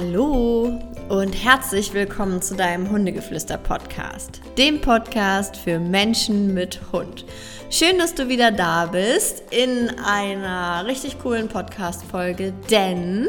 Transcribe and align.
Hallo 0.00 0.78
und 1.08 1.32
herzlich 1.32 1.92
willkommen 1.92 2.40
zu 2.40 2.54
deinem 2.54 2.88
Hundegeflüster-Podcast, 2.88 4.40
dem 4.56 4.80
Podcast 4.80 5.56
für 5.56 5.80
Menschen 5.80 6.54
mit 6.54 6.78
Hund. 6.92 7.24
Schön, 7.68 7.98
dass 7.98 8.14
du 8.14 8.28
wieder 8.28 8.52
da 8.52 8.86
bist 8.86 9.42
in 9.50 9.90
einer 9.98 10.86
richtig 10.86 11.18
coolen 11.18 11.48
Podcast-Folge, 11.48 12.52
denn 12.70 13.26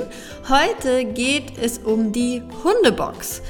heute 0.47 1.05
geht 1.05 1.57
es 1.57 1.79
um 1.79 2.11
die 2.11 2.43
Hundebox. 2.63 3.41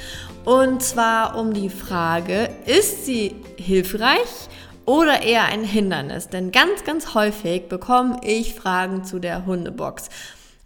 Und 0.46 0.82
zwar 0.82 1.36
um 1.38 1.52
die 1.52 1.68
Frage, 1.68 2.48
ist 2.64 3.04
sie 3.04 3.36
hilfreich 3.58 4.48
oder 4.86 5.20
eher 5.20 5.44
ein 5.44 5.62
Hindernis? 5.64 6.28
Denn 6.28 6.52
ganz, 6.52 6.84
ganz 6.84 7.12
häufig 7.12 7.68
bekomme 7.68 8.18
ich 8.24 8.54
Fragen 8.54 9.04
zu 9.04 9.18
der 9.18 9.44
Hundebox. 9.44 10.08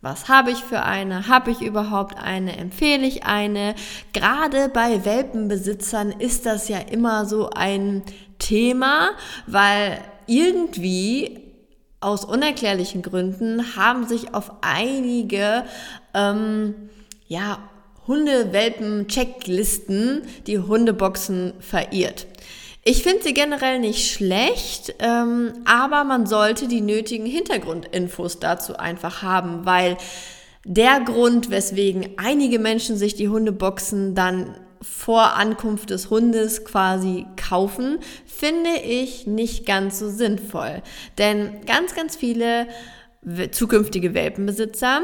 Was 0.04 0.28
habe 0.28 0.50
ich 0.50 0.62
für 0.62 0.82
eine? 0.82 1.28
Habe 1.28 1.50
ich 1.50 1.62
überhaupt 1.62 2.18
eine? 2.18 2.58
Empfehle 2.58 3.06
ich 3.06 3.24
eine? 3.24 3.74
Gerade 4.12 4.68
bei 4.68 5.06
Welpenbesitzern 5.06 6.10
ist 6.10 6.44
das 6.44 6.68
ja 6.68 6.76
immer 6.76 7.24
so 7.24 7.48
ein 7.48 8.02
Thema, 8.38 9.12
weil 9.46 9.96
irgendwie 10.26 11.40
aus 12.00 12.26
unerklärlichen 12.26 13.00
Gründen 13.00 13.76
haben 13.76 14.06
sich 14.06 14.34
auf 14.34 14.52
einige 14.60 15.64
ähm, 16.12 16.74
ja, 17.26 17.56
Hundewelpen-Checklisten 18.06 20.20
die 20.46 20.58
Hundeboxen 20.58 21.54
verirrt. 21.60 22.26
Ich 22.86 23.02
finde 23.02 23.22
sie 23.22 23.32
generell 23.32 23.78
nicht 23.78 24.12
schlecht, 24.12 24.94
ähm, 24.98 25.54
aber 25.64 26.04
man 26.04 26.26
sollte 26.26 26.68
die 26.68 26.82
nötigen 26.82 27.24
Hintergrundinfos 27.24 28.40
dazu 28.40 28.76
einfach 28.76 29.22
haben, 29.22 29.64
weil 29.64 29.96
der 30.66 31.00
Grund, 31.00 31.48
weswegen 31.50 32.10
einige 32.18 32.58
Menschen 32.58 32.98
sich 32.98 33.14
die 33.14 33.30
Hundeboxen 33.30 34.14
dann 34.14 34.54
vor 34.82 35.34
Ankunft 35.34 35.88
des 35.88 36.10
Hundes 36.10 36.66
quasi 36.66 37.24
kaufen, 37.36 38.00
finde 38.26 38.70
ich 38.84 39.26
nicht 39.26 39.64
ganz 39.64 39.98
so 39.98 40.10
sinnvoll. 40.10 40.82
Denn 41.16 41.64
ganz, 41.64 41.94
ganz 41.94 42.16
viele 42.16 42.66
zukünftige 43.50 44.12
Welpenbesitzer 44.12 45.00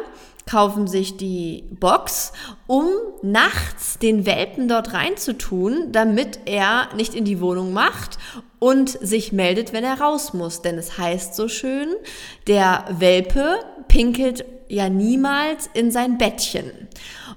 kaufen 0.50 0.88
sich 0.88 1.16
die 1.16 1.64
Box, 1.70 2.32
um 2.66 2.88
nachts 3.22 3.98
den 3.98 4.26
Welpen 4.26 4.66
dort 4.66 4.92
reinzutun, 4.92 5.92
damit 5.92 6.40
er 6.46 6.88
nicht 6.96 7.14
in 7.14 7.24
die 7.24 7.40
Wohnung 7.40 7.72
macht 7.72 8.18
und 8.58 8.90
sich 8.90 9.32
meldet, 9.32 9.72
wenn 9.72 9.84
er 9.84 10.00
raus 10.00 10.34
muss. 10.34 10.60
Denn 10.60 10.76
es 10.76 10.98
heißt 10.98 11.36
so 11.36 11.46
schön, 11.46 11.88
der 12.48 12.84
Welpe 12.90 13.60
pinkelt 13.86 14.44
ja 14.68 14.88
niemals 14.88 15.70
in 15.72 15.92
sein 15.92 16.18
Bettchen. 16.18 16.70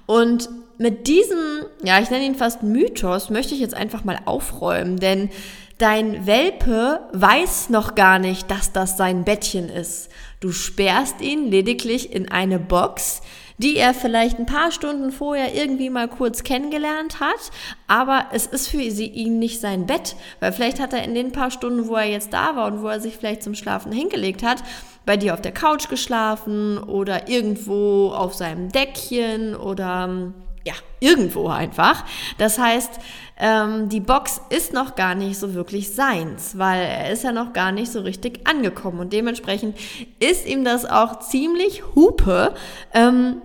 Und 0.06 0.48
mit 0.78 1.06
diesem, 1.06 1.66
ja, 1.84 2.00
ich 2.00 2.10
nenne 2.10 2.24
ihn 2.24 2.34
fast 2.34 2.64
Mythos, 2.64 3.30
möchte 3.30 3.54
ich 3.54 3.60
jetzt 3.60 3.74
einfach 3.74 4.04
mal 4.04 4.18
aufräumen, 4.24 4.98
denn 4.98 5.30
dein 5.78 6.26
Welpe 6.26 7.00
weiß 7.12 7.70
noch 7.70 7.94
gar 7.94 8.18
nicht, 8.18 8.50
dass 8.50 8.72
das 8.72 8.96
sein 8.96 9.24
Bettchen 9.24 9.68
ist. 9.68 10.08
Du 10.40 10.52
sperrst 10.52 11.20
ihn 11.20 11.50
lediglich 11.50 12.12
in 12.12 12.30
eine 12.30 12.58
Box, 12.58 13.22
die 13.58 13.76
er 13.76 13.94
vielleicht 13.94 14.38
ein 14.38 14.46
paar 14.46 14.72
Stunden 14.72 15.12
vorher 15.12 15.54
irgendwie 15.54 15.90
mal 15.90 16.08
kurz 16.08 16.42
kennengelernt 16.42 17.20
hat, 17.20 17.50
aber 17.86 18.26
es 18.32 18.46
ist 18.46 18.68
für 18.68 18.80
ihn 18.80 19.38
nicht 19.38 19.60
sein 19.60 19.86
Bett, 19.86 20.16
weil 20.40 20.52
vielleicht 20.52 20.80
hat 20.80 20.92
er 20.92 21.04
in 21.04 21.14
den 21.14 21.32
paar 21.32 21.50
Stunden, 21.50 21.88
wo 21.88 21.94
er 21.94 22.06
jetzt 22.06 22.32
da 22.32 22.56
war 22.56 22.66
und 22.66 22.82
wo 22.82 22.88
er 22.88 23.00
sich 23.00 23.16
vielleicht 23.16 23.42
zum 23.42 23.54
Schlafen 23.54 23.92
hingelegt 23.92 24.42
hat, 24.42 24.62
bei 25.06 25.16
dir 25.16 25.34
auf 25.34 25.40
der 25.40 25.52
Couch 25.52 25.88
geschlafen 25.88 26.78
oder 26.78 27.28
irgendwo 27.28 28.10
auf 28.10 28.34
seinem 28.34 28.70
Deckchen 28.72 29.54
oder 29.54 30.32
ja, 30.66 30.74
irgendwo 31.00 31.48
einfach. 31.48 32.04
Das 32.38 32.58
heißt, 32.58 32.92
ähm, 33.36 33.88
die 33.88 34.00
Box 34.00 34.40
ist 34.50 34.72
noch 34.72 34.94
gar 34.94 35.14
nicht 35.14 35.38
so 35.38 35.54
wirklich 35.54 35.94
seins, 35.94 36.56
weil 36.56 36.82
er 36.82 37.10
ist 37.10 37.24
ja 37.24 37.32
noch 37.32 37.52
gar 37.52 37.72
nicht 37.72 37.90
so 37.90 38.00
richtig 38.00 38.46
angekommen 38.46 39.00
und 39.00 39.12
dementsprechend 39.12 39.76
ist 40.20 40.46
ihm 40.46 40.64
das 40.64 40.86
auch 40.86 41.20
ziemlich 41.20 41.82
Hupe, 41.94 42.54
ähm, 42.92 43.42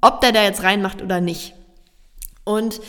ob 0.00 0.20
der 0.20 0.32
da 0.32 0.42
jetzt 0.42 0.62
reinmacht 0.62 1.02
oder 1.02 1.20
nicht. 1.20 1.54
Und 2.44 2.80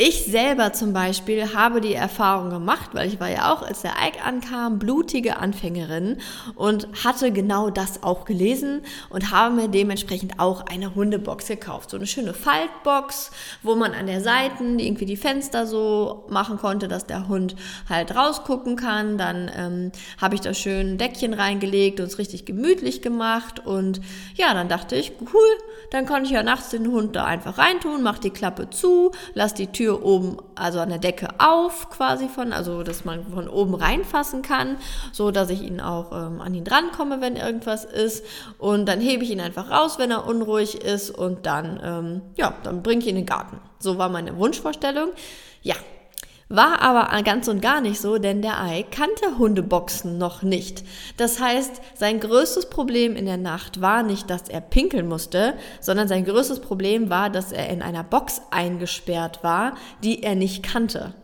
ich 0.00 0.26
selber 0.26 0.72
zum 0.72 0.92
Beispiel 0.92 1.54
habe 1.54 1.80
die 1.80 1.94
Erfahrung 1.94 2.50
gemacht, 2.50 2.90
weil 2.92 3.08
ich 3.08 3.18
war 3.18 3.28
ja 3.28 3.52
auch, 3.52 3.62
als 3.62 3.82
der 3.82 3.94
Ike 4.00 4.22
ankam, 4.24 4.78
blutige 4.78 5.38
Anfängerin 5.38 6.18
und 6.54 6.86
hatte 7.04 7.32
genau 7.32 7.70
das 7.70 8.04
auch 8.04 8.24
gelesen 8.24 8.82
und 9.10 9.32
habe 9.32 9.56
mir 9.56 9.66
dementsprechend 9.66 10.38
auch 10.38 10.64
eine 10.66 10.94
Hundebox 10.94 11.48
gekauft. 11.48 11.90
So 11.90 11.96
eine 11.96 12.06
schöne 12.06 12.32
Faltbox, 12.32 13.32
wo 13.64 13.74
man 13.74 13.92
an 13.92 14.06
der 14.06 14.20
Seiten 14.20 14.78
irgendwie 14.78 15.04
die 15.04 15.16
Fenster 15.16 15.66
so 15.66 16.26
machen 16.28 16.58
konnte, 16.58 16.86
dass 16.86 17.06
der 17.06 17.26
Hund 17.26 17.56
halt 17.88 18.14
rausgucken 18.14 18.76
kann. 18.76 19.18
Dann 19.18 19.50
ähm, 19.52 19.92
habe 20.20 20.36
ich 20.36 20.40
da 20.40 20.54
schön 20.54 20.92
ein 20.92 20.98
Deckchen 20.98 21.34
reingelegt 21.34 21.98
und 21.98 22.06
es 22.06 22.18
richtig 22.18 22.44
gemütlich 22.44 23.02
gemacht. 23.02 23.66
Und 23.66 24.00
ja, 24.36 24.54
dann 24.54 24.68
dachte 24.68 24.94
ich, 24.94 25.14
cool, 25.34 25.58
dann 25.90 26.06
kann 26.06 26.24
ich 26.24 26.30
ja 26.30 26.44
nachts 26.44 26.68
den 26.68 26.86
Hund 26.86 27.16
da 27.16 27.24
einfach 27.24 27.58
reintun, 27.58 28.04
mach 28.04 28.20
die 28.20 28.30
Klappe 28.30 28.70
zu, 28.70 29.10
lass 29.34 29.54
die 29.54 29.66
Tür 29.66 29.87
Tür 29.88 30.04
oben, 30.04 30.36
also 30.54 30.80
an 30.80 30.90
der 30.90 30.98
Decke 30.98 31.28
auf 31.38 31.88
quasi 31.88 32.28
von, 32.28 32.52
also 32.52 32.82
dass 32.82 33.06
man 33.06 33.24
von 33.32 33.48
oben 33.48 33.74
reinfassen 33.74 34.42
kann, 34.42 34.76
so 35.12 35.30
dass 35.30 35.48
ich 35.48 35.62
ihn 35.62 35.80
auch 35.80 36.12
ähm, 36.12 36.42
an 36.42 36.54
ihn 36.54 36.64
drankomme, 36.64 37.22
wenn 37.22 37.36
irgendwas 37.36 37.86
ist. 37.86 38.24
Und 38.58 38.86
dann 38.86 39.00
hebe 39.00 39.24
ich 39.24 39.30
ihn 39.30 39.40
einfach 39.40 39.70
raus, 39.70 39.98
wenn 39.98 40.10
er 40.10 40.26
unruhig 40.26 40.82
ist 40.82 41.10
und 41.10 41.46
dann, 41.46 41.80
ähm, 41.82 42.22
ja, 42.36 42.54
dann 42.64 42.82
bringe 42.82 43.00
ich 43.00 43.06
ihn 43.06 43.16
in 43.16 43.22
den 43.22 43.26
Garten. 43.26 43.60
So 43.78 43.96
war 43.96 44.10
meine 44.10 44.36
Wunschvorstellung. 44.36 45.08
Ja, 45.62 45.76
war 46.48 46.80
aber 46.80 47.22
ganz 47.22 47.46
und 47.48 47.60
gar 47.60 47.80
nicht 47.80 48.00
so, 48.00 48.18
denn 48.18 48.40
der 48.40 48.62
Ei 48.62 48.84
kannte 48.90 49.38
Hundeboxen 49.38 50.16
noch 50.16 50.42
nicht. 50.42 50.82
Das 51.16 51.40
heißt, 51.40 51.80
sein 51.94 52.20
größtes 52.20 52.70
Problem 52.70 53.16
in 53.16 53.26
der 53.26 53.36
Nacht 53.36 53.80
war 53.80 54.02
nicht, 54.02 54.30
dass 54.30 54.48
er 54.48 54.60
pinkeln 54.60 55.08
musste, 55.08 55.54
sondern 55.80 56.08
sein 56.08 56.24
größtes 56.24 56.60
Problem 56.60 57.10
war, 57.10 57.28
dass 57.28 57.52
er 57.52 57.68
in 57.68 57.82
einer 57.82 58.04
Box 58.04 58.40
eingesperrt 58.50 59.42
war, 59.42 59.76
die 60.02 60.22
er 60.22 60.34
nicht 60.34 60.62
kannte. 60.62 61.14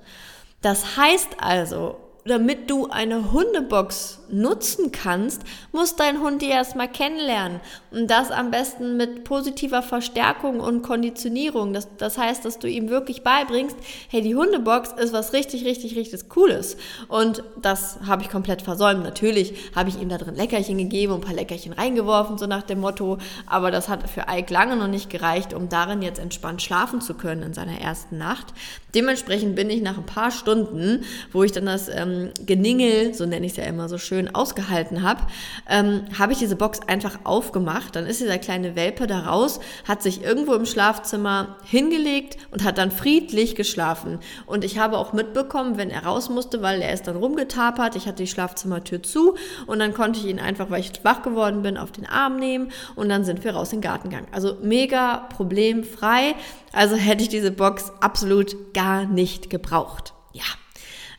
Das 0.61 0.97
heißt 0.97 1.37
also, 1.41 1.97
damit 2.27 2.71
du 2.71 2.89
eine 2.89 3.33
Hundebox 3.33 4.24
nutzen 4.35 4.93
kannst, 4.93 5.43
muss 5.73 5.97
dein 5.97 6.21
Hund 6.21 6.43
die 6.43 6.49
erstmal 6.49 6.89
kennenlernen. 6.89 7.61
Und 7.91 8.09
das 8.11 8.31
am 8.31 8.51
besten 8.51 8.97
mit 8.97 9.25
positiver 9.25 9.83
Verstärkung 9.83 10.61
und 10.61 10.83
Konditionierung. 10.83 11.73
Das, 11.73 11.89
das 11.97 12.19
heißt, 12.19 12.45
dass 12.45 12.59
du 12.59 12.69
ihm 12.69 12.89
wirklich 12.89 13.23
beibringst, 13.23 13.77
hey, 14.09 14.21
die 14.21 14.35
Hundebox 14.35 14.93
ist 14.93 15.13
was 15.13 15.33
richtig, 15.33 15.65
richtig, 15.65 15.97
richtig 15.97 16.29
Cooles. 16.29 16.77
Und 17.09 17.43
das 17.61 17.99
habe 18.07 18.23
ich 18.23 18.31
komplett 18.31 18.63
versäumt. 18.63 19.03
Natürlich 19.05 19.55
habe 19.75 19.89
ich 19.89 20.01
ihm 20.01 20.09
da 20.09 20.19
drin 20.19 20.35
Leckerchen 20.35 20.79
gegeben 20.79 21.13
und 21.13 21.21
ein 21.21 21.27
paar 21.27 21.35
Leckerchen 21.35 21.73
reingeworfen, 21.73 22.39
so 22.39 22.47
nach 22.47 22.63
dem 22.63 22.81
Motto. 22.81 23.19
Aber 23.47 23.71
das 23.71 23.89
hat 23.89 24.09
für 24.09 24.27
Ike 24.29 24.53
lange 24.53 24.77
noch 24.77 24.89
nicht 24.89 25.11
gereicht, 25.11 25.55
um 25.55 25.69
darin 25.69 26.03
jetzt 26.03 26.19
entspannt 26.19 26.63
schlafen 26.63 27.01
zu 27.01 27.15
können 27.15 27.43
in 27.43 27.55
seiner 27.55 27.81
ersten 27.81 28.19
Nacht. 28.19 28.47
Dementsprechend 28.95 29.57
bin 29.57 29.71
ich 29.71 29.83
nach 29.83 29.97
ein 29.97 30.07
paar 30.07 30.31
Stunden, 30.31 31.05
wo 31.33 31.43
ich 31.43 31.53
dann 31.53 31.67
das 31.67 31.89
ähm, 31.89 32.31
Geningel, 32.47 33.15
so 33.15 33.27
nenne 33.27 33.47
ich 33.47 33.53
es 33.53 33.59
ja 33.59 33.65
immer 33.65 33.89
so 33.89 33.99
schön, 33.99 34.24
ausgehalten 34.33 35.03
habe, 35.03 35.23
ähm, 35.69 36.05
habe 36.19 36.33
ich 36.33 36.39
diese 36.39 36.57
Box 36.57 36.81
einfach 36.87 37.19
aufgemacht. 37.25 37.97
Dann 37.97 38.07
ist 38.07 38.21
dieser 38.21 38.39
kleine 38.39 38.77
Welpe 38.77 39.07
da 39.07 39.21
raus, 39.21 39.61
hat 39.87 40.03
sich 40.03 40.23
irgendwo 40.23 40.55
im 40.55 40.67
Schlafzimmer 40.67 41.57
hingelegt 41.65 42.37
und 42.51 42.65
hat 42.65 42.79
dann 42.79 42.91
friedlich 42.91 43.55
geschlafen. 43.55 44.19
Und 44.47 44.65
ich 44.65 44.79
habe 44.79 44.99
auch 44.99 45.13
mitbekommen, 45.13 45.77
wenn 45.77 45.91
er 45.91 46.05
raus 46.05 46.29
musste, 46.29 46.63
weil 46.63 46.83
er 46.83 46.93
ist 46.93 47.07
dann 47.07 47.17
rumgetapert, 47.17 47.97
ich 47.97 48.07
hatte 48.07 48.23
die 48.23 48.29
Schlafzimmertür 48.29 49.03
zu 49.03 49.35
und 49.67 49.79
dann 49.79 49.95
konnte 49.95 50.21
ich 50.21 50.27
ihn 50.27 50.39
einfach, 50.39 50.71
weil 50.71 50.81
ich 50.81 50.93
wach 51.05 51.23
geworden 51.23 51.63
bin, 51.63 51.77
auf 51.77 51.93
den 51.93 52.07
Arm 52.07 52.37
nehmen 52.37 52.71
und 52.95 53.09
dann 53.09 53.25
sind 53.25 53.45
wir 53.45 53.55
raus 53.55 53.73
in 53.73 53.81
den 53.81 53.89
Garten 53.89 54.11
gegangen. 54.11 54.29
Also 54.33 54.57
mega 54.63 55.27
problemfrei. 55.35 56.35
Also 56.73 56.97
hätte 56.97 57.23
ich 57.23 57.29
diese 57.29 57.51
Box 57.51 57.93
absolut 58.01 58.75
gar 58.75 59.05
nicht 59.05 59.51
gebraucht. 59.51 60.13
Ja. 60.33 60.43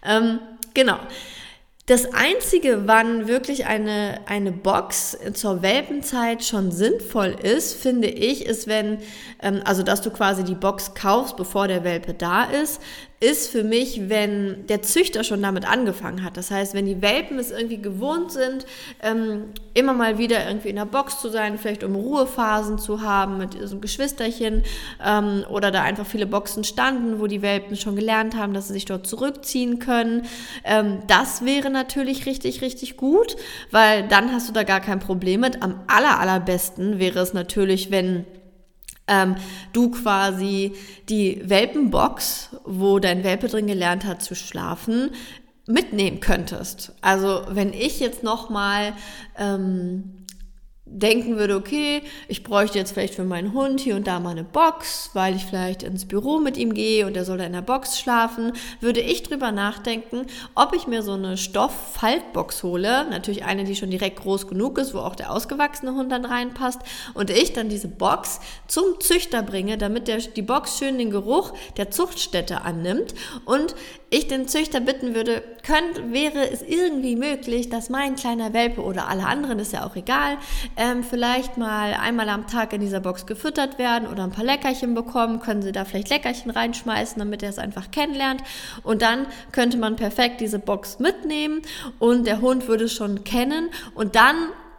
Ähm, 0.03 0.39
Genau. 0.75 0.97
Das 1.87 2.11
Einzige, 2.15 2.87
wann 2.87 3.27
wirklich 3.27 3.67
eine, 3.67 4.21
eine 4.25 4.51
Box 4.51 5.15
zur 5.33 5.61
Welpenzeit 5.61 6.43
schon 6.43 6.71
sinnvoll 6.71 7.35
ist, 7.39 7.79
finde 7.79 8.07
ich, 8.07 8.47
ist, 8.47 8.65
wenn, 8.65 8.97
ähm, 9.39 9.61
also 9.65 9.83
dass 9.83 10.01
du 10.01 10.09
quasi 10.09 10.43
die 10.43 10.55
Box 10.55 10.95
kaufst, 10.95 11.37
bevor 11.37 11.67
der 11.67 11.83
Welpe 11.83 12.15
da 12.15 12.45
ist, 12.45 12.81
ist 13.21 13.49
für 13.49 13.63
mich, 13.63 14.09
wenn 14.09 14.67
der 14.67 14.81
Züchter 14.81 15.23
schon 15.23 15.41
damit 15.41 15.65
angefangen 15.65 16.23
hat. 16.23 16.35
Das 16.35 16.51
heißt, 16.51 16.73
wenn 16.73 16.85
die 16.85 17.01
Welpen 17.01 17.39
es 17.39 17.49
irgendwie 17.49 17.81
gewohnt 17.81 18.31
sind, 18.31 18.65
ähm, 19.01 19.45
immer 19.73 19.93
mal 19.93 20.17
wieder 20.17 20.45
irgendwie 20.45 20.69
in 20.69 20.75
der 20.75 20.85
Box 20.85 21.21
zu 21.21 21.29
sein, 21.29 21.57
vielleicht 21.57 21.85
um 21.85 21.95
Ruhephasen 21.95 22.77
zu 22.77 23.01
haben 23.01 23.37
mit 23.37 23.53
diesem 23.53 23.79
Geschwisterchen 23.79 24.63
ähm, 25.03 25.45
oder 25.49 25.71
da 25.71 25.81
einfach 25.81 26.05
viele 26.05 26.25
Boxen 26.25 26.65
standen, 26.65 27.21
wo 27.21 27.27
die 27.27 27.41
Welpen 27.41 27.77
schon 27.77 27.95
gelernt 27.95 28.35
haben, 28.35 28.53
dass 28.53 28.67
sie 28.67 28.73
sich 28.73 28.85
dort 28.85 29.07
zurückziehen 29.07 29.79
können. 29.79 30.27
Ähm, 30.65 30.99
das 31.07 31.45
wäre 31.45 31.69
natürlich 31.69 32.25
richtig, 32.25 32.61
richtig 32.61 32.97
gut, 32.97 33.37
weil 33.71 34.07
dann 34.07 34.33
hast 34.33 34.49
du 34.49 34.53
da 34.53 34.63
gar 34.63 34.81
kein 34.81 34.99
Problem 34.99 35.39
mit. 35.39 35.63
Am 35.63 35.79
aller, 35.87 36.19
allerbesten 36.19 36.99
wäre 36.99 37.19
es 37.19 37.33
natürlich, 37.33 37.91
wenn 37.91 38.25
ähm, 39.07 39.35
du 39.73 39.91
quasi 39.91 40.73
die 41.09 41.41
Welpenbox, 41.43 42.49
wo 42.63 42.99
dein 42.99 43.23
Welpe 43.23 43.47
drin 43.47 43.67
gelernt 43.67 44.05
hat 44.05 44.21
zu 44.21 44.35
schlafen, 44.35 45.11
mitnehmen 45.67 46.19
könntest. 46.19 46.93
Also 47.01 47.43
wenn 47.49 47.73
ich 47.73 47.99
jetzt 47.99 48.23
noch 48.23 48.49
mal 48.49 48.93
ähm, 49.37 50.24
denken 50.87 51.37
würde, 51.37 51.55
okay, 51.55 52.03
ich 52.27 52.43
bräuchte 52.43 52.77
jetzt 52.77 52.91
vielleicht 52.91 53.15
für 53.15 53.23
meinen 53.23 53.53
Hund 53.53 53.79
hier 53.79 53.95
und 53.95 54.05
da 54.05 54.19
mal 54.19 54.29
eine 54.29 54.43
Box, 54.43 55.09
weil 55.13 55.35
ich 55.35 55.43
vielleicht 55.43 55.81
ins 55.81 56.05
Büro 56.05 56.39
mit 56.39 56.57
ihm 56.57 56.75
gehe 56.75 57.07
und 57.07 57.17
er 57.17 57.25
soll 57.25 57.39
da 57.39 57.43
in 57.43 57.53
der 57.53 57.63
Box 57.63 57.99
schlafen, 57.99 58.53
würde 58.81 59.01
ich 59.01 59.23
drüber 59.23 59.51
nachdenken, 59.51 60.27
ob 60.53 60.75
ich 60.75 60.85
mir 60.85 61.01
so 61.01 61.13
eine 61.13 61.37
Stofffaltbox 61.37 62.61
hole, 62.61 63.09
natürlich 63.09 63.43
eine, 63.43 63.63
die 63.63 63.75
schon 63.75 63.89
direkt 63.89 64.21
groß 64.21 64.47
genug 64.47 64.77
ist, 64.77 64.93
wo 64.93 64.99
auch 64.99 65.15
der 65.15 65.31
ausgewachsene 65.31 65.95
Hund 65.95 66.11
dann 66.11 66.23
reinpasst 66.23 66.81
und 67.15 67.31
ich 67.31 67.53
dann 67.53 67.67
diese 67.67 67.87
Box 67.87 68.39
zum 68.67 68.99
Züchter 68.99 69.41
bringe, 69.41 69.79
damit 69.79 70.07
der, 70.07 70.17
die 70.17 70.43
Box 70.43 70.77
schön 70.77 70.99
den 70.99 71.09
Geruch 71.09 71.53
der 71.77 71.89
Zuchtstätte 71.89 72.61
annimmt 72.61 73.15
und 73.45 73.75
ich 74.11 74.27
den 74.27 74.47
Züchter 74.47 74.79
bitten 74.79 75.15
würde, 75.15 75.41
könnt, 75.63 76.13
wäre 76.13 76.49
es 76.49 76.61
irgendwie 76.61 77.15
möglich, 77.15 77.69
dass 77.69 77.89
mein 77.89 78.15
kleiner 78.15 78.53
Welpe 78.53 78.81
oder 78.81 79.07
alle 79.07 79.25
anderen, 79.25 79.59
ist 79.59 79.73
ja 79.73 79.85
auch 79.85 79.95
egal, 79.95 80.37
ähm, 80.77 81.03
vielleicht 81.03 81.57
mal 81.57 81.93
einmal 81.93 82.29
am 82.29 82.47
Tag 82.47 82.73
in 82.73 82.81
dieser 82.81 82.99
Box 82.99 83.25
gefüttert 83.25 83.77
werden 83.77 84.07
oder 84.07 84.23
ein 84.23 84.31
paar 84.31 84.45
Leckerchen 84.45 84.93
bekommen, 84.93 85.39
können 85.39 85.61
sie 85.61 85.71
da 85.71 85.85
vielleicht 85.85 86.09
Leckerchen 86.09 86.51
reinschmeißen, 86.51 87.19
damit 87.19 87.43
er 87.43 87.49
es 87.49 87.59
einfach 87.59 87.91
kennenlernt 87.91 88.41
und 88.83 89.01
dann 89.01 89.27
könnte 89.51 89.77
man 89.77 89.95
perfekt 89.95 90.41
diese 90.41 90.59
Box 90.59 90.99
mitnehmen 90.99 91.61
und 91.99 92.27
der 92.27 92.41
Hund 92.41 92.67
würde 92.67 92.85
es 92.85 92.93
schon 92.93 93.23
kennen 93.23 93.69
und 93.93 94.15
dann 94.15 94.35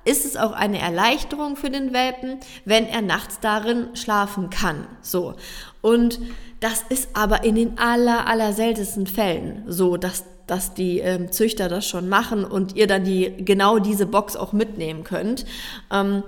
ist 0.06 0.25
es 0.25 0.37
auch 0.37 0.52
eine 0.52 0.78
Erleichterung 0.78 1.56
für 1.56 1.69
den 1.69 1.93
Welpen, 1.93 2.38
wenn 2.64 2.87
er 2.87 3.02
nachts 3.02 3.40
darin 3.40 3.88
schlafen 3.94 4.50
kann. 4.50 4.87
So. 5.02 5.34
Und 5.82 6.20
das 6.60 6.84
ist 6.88 7.10
aber 7.14 7.44
in 7.44 7.56
den 7.56 7.78
aller, 7.78 8.26
aller 8.26 8.52
seltensten 8.52 9.06
Fällen 9.06 9.64
so, 9.66 9.96
dass, 9.96 10.25
dass 10.46 10.75
die 10.75 11.00
ähm, 11.00 11.32
Züchter 11.32 11.69
das 11.69 11.87
schon 11.87 12.08
machen 12.08 12.44
und 12.44 12.76
ihr 12.76 12.87
dann 12.87 13.04
die, 13.04 13.32
genau 13.44 13.78
diese 13.78 14.06
Box 14.06 14.37
auch 14.37 14.52
mitnehmen 14.52 15.04
könnt. 15.04 15.44
Ähm, 15.93 16.22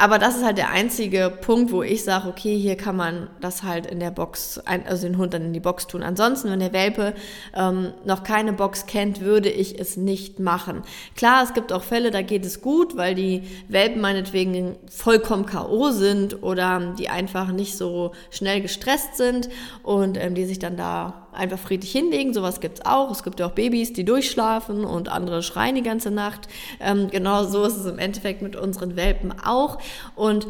aber 0.00 0.18
das 0.18 0.38
ist 0.38 0.44
halt 0.46 0.56
der 0.56 0.70
einzige 0.70 1.30
Punkt, 1.42 1.72
wo 1.72 1.82
ich 1.82 2.04
sage, 2.04 2.26
okay, 2.26 2.56
hier 2.56 2.74
kann 2.74 2.96
man 2.96 3.28
das 3.42 3.64
halt 3.64 3.84
in 3.84 4.00
der 4.00 4.10
Box, 4.10 4.58
also 4.64 5.06
den 5.06 5.18
Hund 5.18 5.34
dann 5.34 5.42
in 5.42 5.52
die 5.52 5.60
Box 5.60 5.86
tun. 5.88 6.02
Ansonsten, 6.02 6.50
wenn 6.50 6.60
der 6.60 6.72
Welpe 6.72 7.12
ähm, 7.54 7.92
noch 8.06 8.22
keine 8.22 8.54
Box 8.54 8.86
kennt, 8.86 9.20
würde 9.20 9.50
ich 9.50 9.78
es 9.78 9.98
nicht 9.98 10.38
machen. 10.40 10.84
Klar, 11.16 11.42
es 11.44 11.52
gibt 11.52 11.70
auch 11.70 11.82
Fälle, 11.82 12.10
da 12.10 12.22
geht 12.22 12.46
es 12.46 12.62
gut, 12.62 12.96
weil 12.96 13.14
die 13.14 13.42
Welpen 13.68 14.00
meinetwegen 14.00 14.76
vollkommen 14.90 15.44
K.O. 15.44 15.90
sind 15.90 16.42
oder 16.42 16.94
die 16.98 17.10
einfach 17.10 17.52
nicht 17.52 17.76
so 17.76 18.12
schnell 18.30 18.62
gestresst 18.62 19.18
sind 19.18 19.50
und 19.82 20.16
ähm, 20.16 20.34
die 20.34 20.46
sich 20.46 20.58
dann 20.58 20.78
da 20.78 21.26
einfach 21.40 21.58
friedlich 21.58 21.90
hinlegen. 21.90 22.32
Sowas 22.32 22.60
gibt 22.60 22.78
es 22.78 22.86
auch. 22.86 23.10
Es 23.10 23.24
gibt 23.24 23.40
ja 23.40 23.46
auch 23.46 23.52
Babys, 23.52 23.92
die 23.92 24.04
durchschlafen 24.04 24.84
und 24.84 25.08
andere 25.08 25.42
schreien 25.42 25.74
die 25.74 25.82
ganze 25.82 26.10
Nacht. 26.10 26.48
Ähm, 26.78 27.08
genau 27.10 27.44
so 27.44 27.64
ist 27.64 27.76
es 27.76 27.86
im 27.86 27.98
Endeffekt 27.98 28.42
mit 28.42 28.54
unseren 28.54 28.94
Welpen 28.94 29.32
auch. 29.40 29.78
Und 30.14 30.46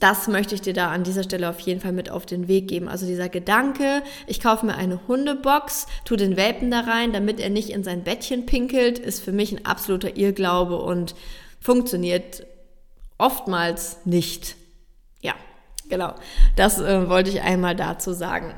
das 0.00 0.28
möchte 0.28 0.54
ich 0.54 0.60
dir 0.60 0.74
da 0.74 0.90
an 0.90 1.04
dieser 1.04 1.22
Stelle 1.22 1.48
auf 1.48 1.60
jeden 1.60 1.80
Fall 1.80 1.92
mit 1.92 2.10
auf 2.10 2.26
den 2.26 2.48
Weg 2.48 2.68
geben. 2.68 2.88
Also 2.88 3.06
dieser 3.06 3.28
Gedanke, 3.28 4.02
ich 4.26 4.40
kaufe 4.40 4.66
mir 4.66 4.74
eine 4.74 5.00
Hundebox, 5.08 5.86
tu 6.04 6.16
den 6.16 6.36
Welpen 6.36 6.70
da 6.70 6.80
rein, 6.80 7.12
damit 7.12 7.40
er 7.40 7.50
nicht 7.50 7.70
in 7.70 7.82
sein 7.82 8.04
Bettchen 8.04 8.46
pinkelt, 8.46 8.98
ist 8.98 9.24
für 9.24 9.32
mich 9.32 9.52
ein 9.52 9.64
absoluter 9.64 10.16
Irrglaube 10.16 10.76
und 10.76 11.14
funktioniert 11.60 12.46
oftmals 13.18 13.98
nicht. 14.04 14.56
Ja, 15.22 15.34
genau. 15.88 16.14
Das 16.56 16.78
äh, 16.78 17.08
wollte 17.08 17.30
ich 17.30 17.40
einmal 17.40 17.74
dazu 17.74 18.12
sagen. 18.12 18.54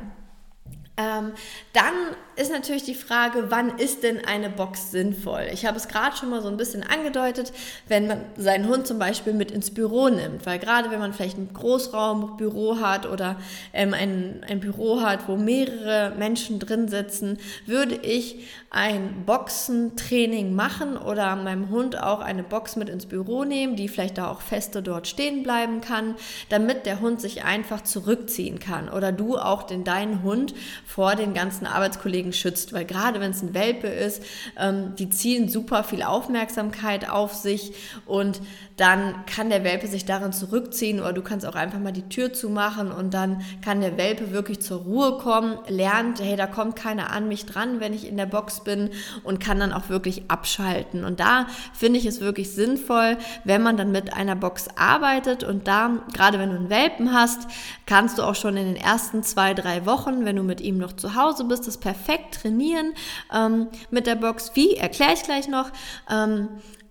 Ähm, 0.99 1.33
dann 1.75 1.95
ist 2.35 2.51
natürlich 2.51 2.83
die 2.83 2.95
Frage, 2.95 3.51
wann 3.51 3.79
ist 3.79 4.03
denn 4.03 4.25
eine 4.25 4.51
Box 4.51 4.91
sinnvoll? 4.91 5.47
Ich 5.53 5.65
habe 5.65 5.77
es 5.77 5.87
gerade 5.87 6.17
schon 6.17 6.29
mal 6.29 6.43
so 6.43 6.49
ein 6.49 6.57
bisschen 6.57 6.83
angedeutet, 6.83 7.53
wenn 7.87 8.09
man 8.09 8.21
seinen 8.37 8.69
Hund 8.69 8.87
zum 8.87 8.99
Beispiel 8.99 9.33
mit 9.33 9.53
ins 9.53 9.73
Büro 9.73 10.09
nimmt, 10.09 10.45
weil 10.45 10.59
gerade 10.59 10.91
wenn 10.91 10.99
man 10.99 11.13
vielleicht 11.13 11.39
ein 11.39 11.53
Großraumbüro 11.53 12.81
hat 12.81 13.07
oder 13.07 13.37
ähm, 13.73 13.95
ein, 13.95 14.45
ein 14.49 14.59
Büro 14.59 15.01
hat, 15.01 15.29
wo 15.29 15.37
mehrere 15.37 16.15
Menschen 16.17 16.59
drin 16.59 16.89
sitzen, 16.89 17.39
würde 17.67 17.95
ich 17.95 18.49
ein 18.71 19.25
Boxentraining 19.25 20.55
machen 20.55 20.97
oder 20.97 21.35
meinem 21.37 21.71
Hund 21.71 22.01
auch 22.01 22.21
eine 22.21 22.43
Box 22.43 22.77
mit 22.77 22.89
ins 22.89 23.07
Büro 23.07 23.45
nehmen, 23.45 23.77
die 23.77 23.89
vielleicht 23.89 24.19
da 24.19 24.31
auch 24.31 24.43
feste 24.43 24.83
dort 24.83 25.09
stehen 25.09 25.43
bleiben 25.43 25.81
kann, 25.81 26.17
damit 26.51 26.87
der 26.87 27.01
Hund 27.01 27.21
sich 27.21 27.45
einfach 27.45 27.83
zurückziehen 27.83 28.59
kann 28.59 28.89
oder 28.89 29.11
du 29.11 29.39
auch 29.39 29.63
den 29.63 29.85
deinen 29.85 30.23
Hund 30.23 30.55
vor 30.89 31.17
den 31.17 31.35
ganzen 31.35 31.67
Arbeitskollegen 31.67 32.33
schützt, 32.33 32.73
weil 32.73 32.87
gerade 32.87 33.21
wenn 33.21 33.33
es 33.33 33.43
ein 33.43 33.53
Welpe 33.53 33.89
ist, 33.89 34.23
ähm, 34.59 34.95
die 34.99 35.11
ziehen 35.11 35.51
super 35.51 35.85
viel 35.85 36.03
Aufmerksamkeit 36.03 37.11
auf 37.11 37.35
sich 37.35 37.75
und 38.07 38.41
dann 38.79 39.27
kann 39.27 39.51
der 39.51 39.65
Welpe 39.65 39.87
sich 39.89 40.07
darin 40.07 40.33
zurückziehen 40.33 41.01
oder 41.01 41.13
du 41.13 41.21
kannst 41.21 41.45
auch 41.45 41.57
einfach 41.57 41.81
mal 41.81 41.93
die 41.93 42.09
Tür 42.09 42.33
zumachen 42.33 42.91
und 42.91 43.13
dann 43.13 43.43
kann 43.61 43.81
der 43.81 43.99
Welpe 43.99 44.33
wirklich 44.33 44.61
zur 44.61 44.79
Ruhe 44.83 45.19
kommen, 45.19 45.59
lernt, 45.67 46.21
hey, 46.21 46.37
da 46.37 46.47
kommt 46.47 46.77
keiner 46.77 47.11
an 47.11 47.29
mich 47.29 47.45
dran, 47.45 47.81
wenn 47.81 47.93
ich 47.93 48.09
in 48.09 48.17
der 48.17 48.27
Box 48.27 48.61
bin 48.61 48.91
und 49.25 49.41
kann 49.41 49.59
dann 49.59 49.73
auch 49.73 49.89
wirklich 49.89 50.31
abschalten. 50.31 51.05
Und 51.05 51.21
da 51.21 51.49
finde 51.75 51.99
ich 51.99 52.07
es 52.07 52.21
wirklich 52.21 52.53
sinnvoll, 52.53 53.19
wenn 53.45 53.63
man 53.63 53.77
dann 53.77 53.91
mit 53.91 54.15
einer 54.15 54.37
Box 54.37 54.69
arbeitet 54.77 55.45
und 55.45 55.67
da, 55.67 55.91
gerade 56.15 56.39
wenn 56.39 56.51
du 56.51 56.57
einen 56.57 56.71
Welpen 56.71 57.13
hast, 57.13 57.49
kannst 57.85 58.19
du 58.19 58.23
auch 58.23 58.37
schon 58.37 58.57
in 58.57 58.67
den 58.67 58.77
ersten 58.77 59.25
zwei, 59.25 59.55
drei 59.55 59.87
Wochen, 59.87 60.25
wenn 60.25 60.37
du 60.37 60.45
mit 60.45 60.61
ihm 60.61 60.78
noch 60.79 60.95
zu 60.95 61.15
Hause 61.15 61.45
bist, 61.45 61.67
das 61.67 61.79
perfekt 61.79 62.41
trainieren 62.41 62.95
ähm, 63.35 63.69
mit 63.91 64.07
der 64.07 64.15
Box. 64.15 64.53
Wie, 64.55 64.77
erkläre 64.77 65.13
ich 65.15 65.23
gleich 65.23 65.49
noch. 65.49 65.71
Ähm, 66.11 66.49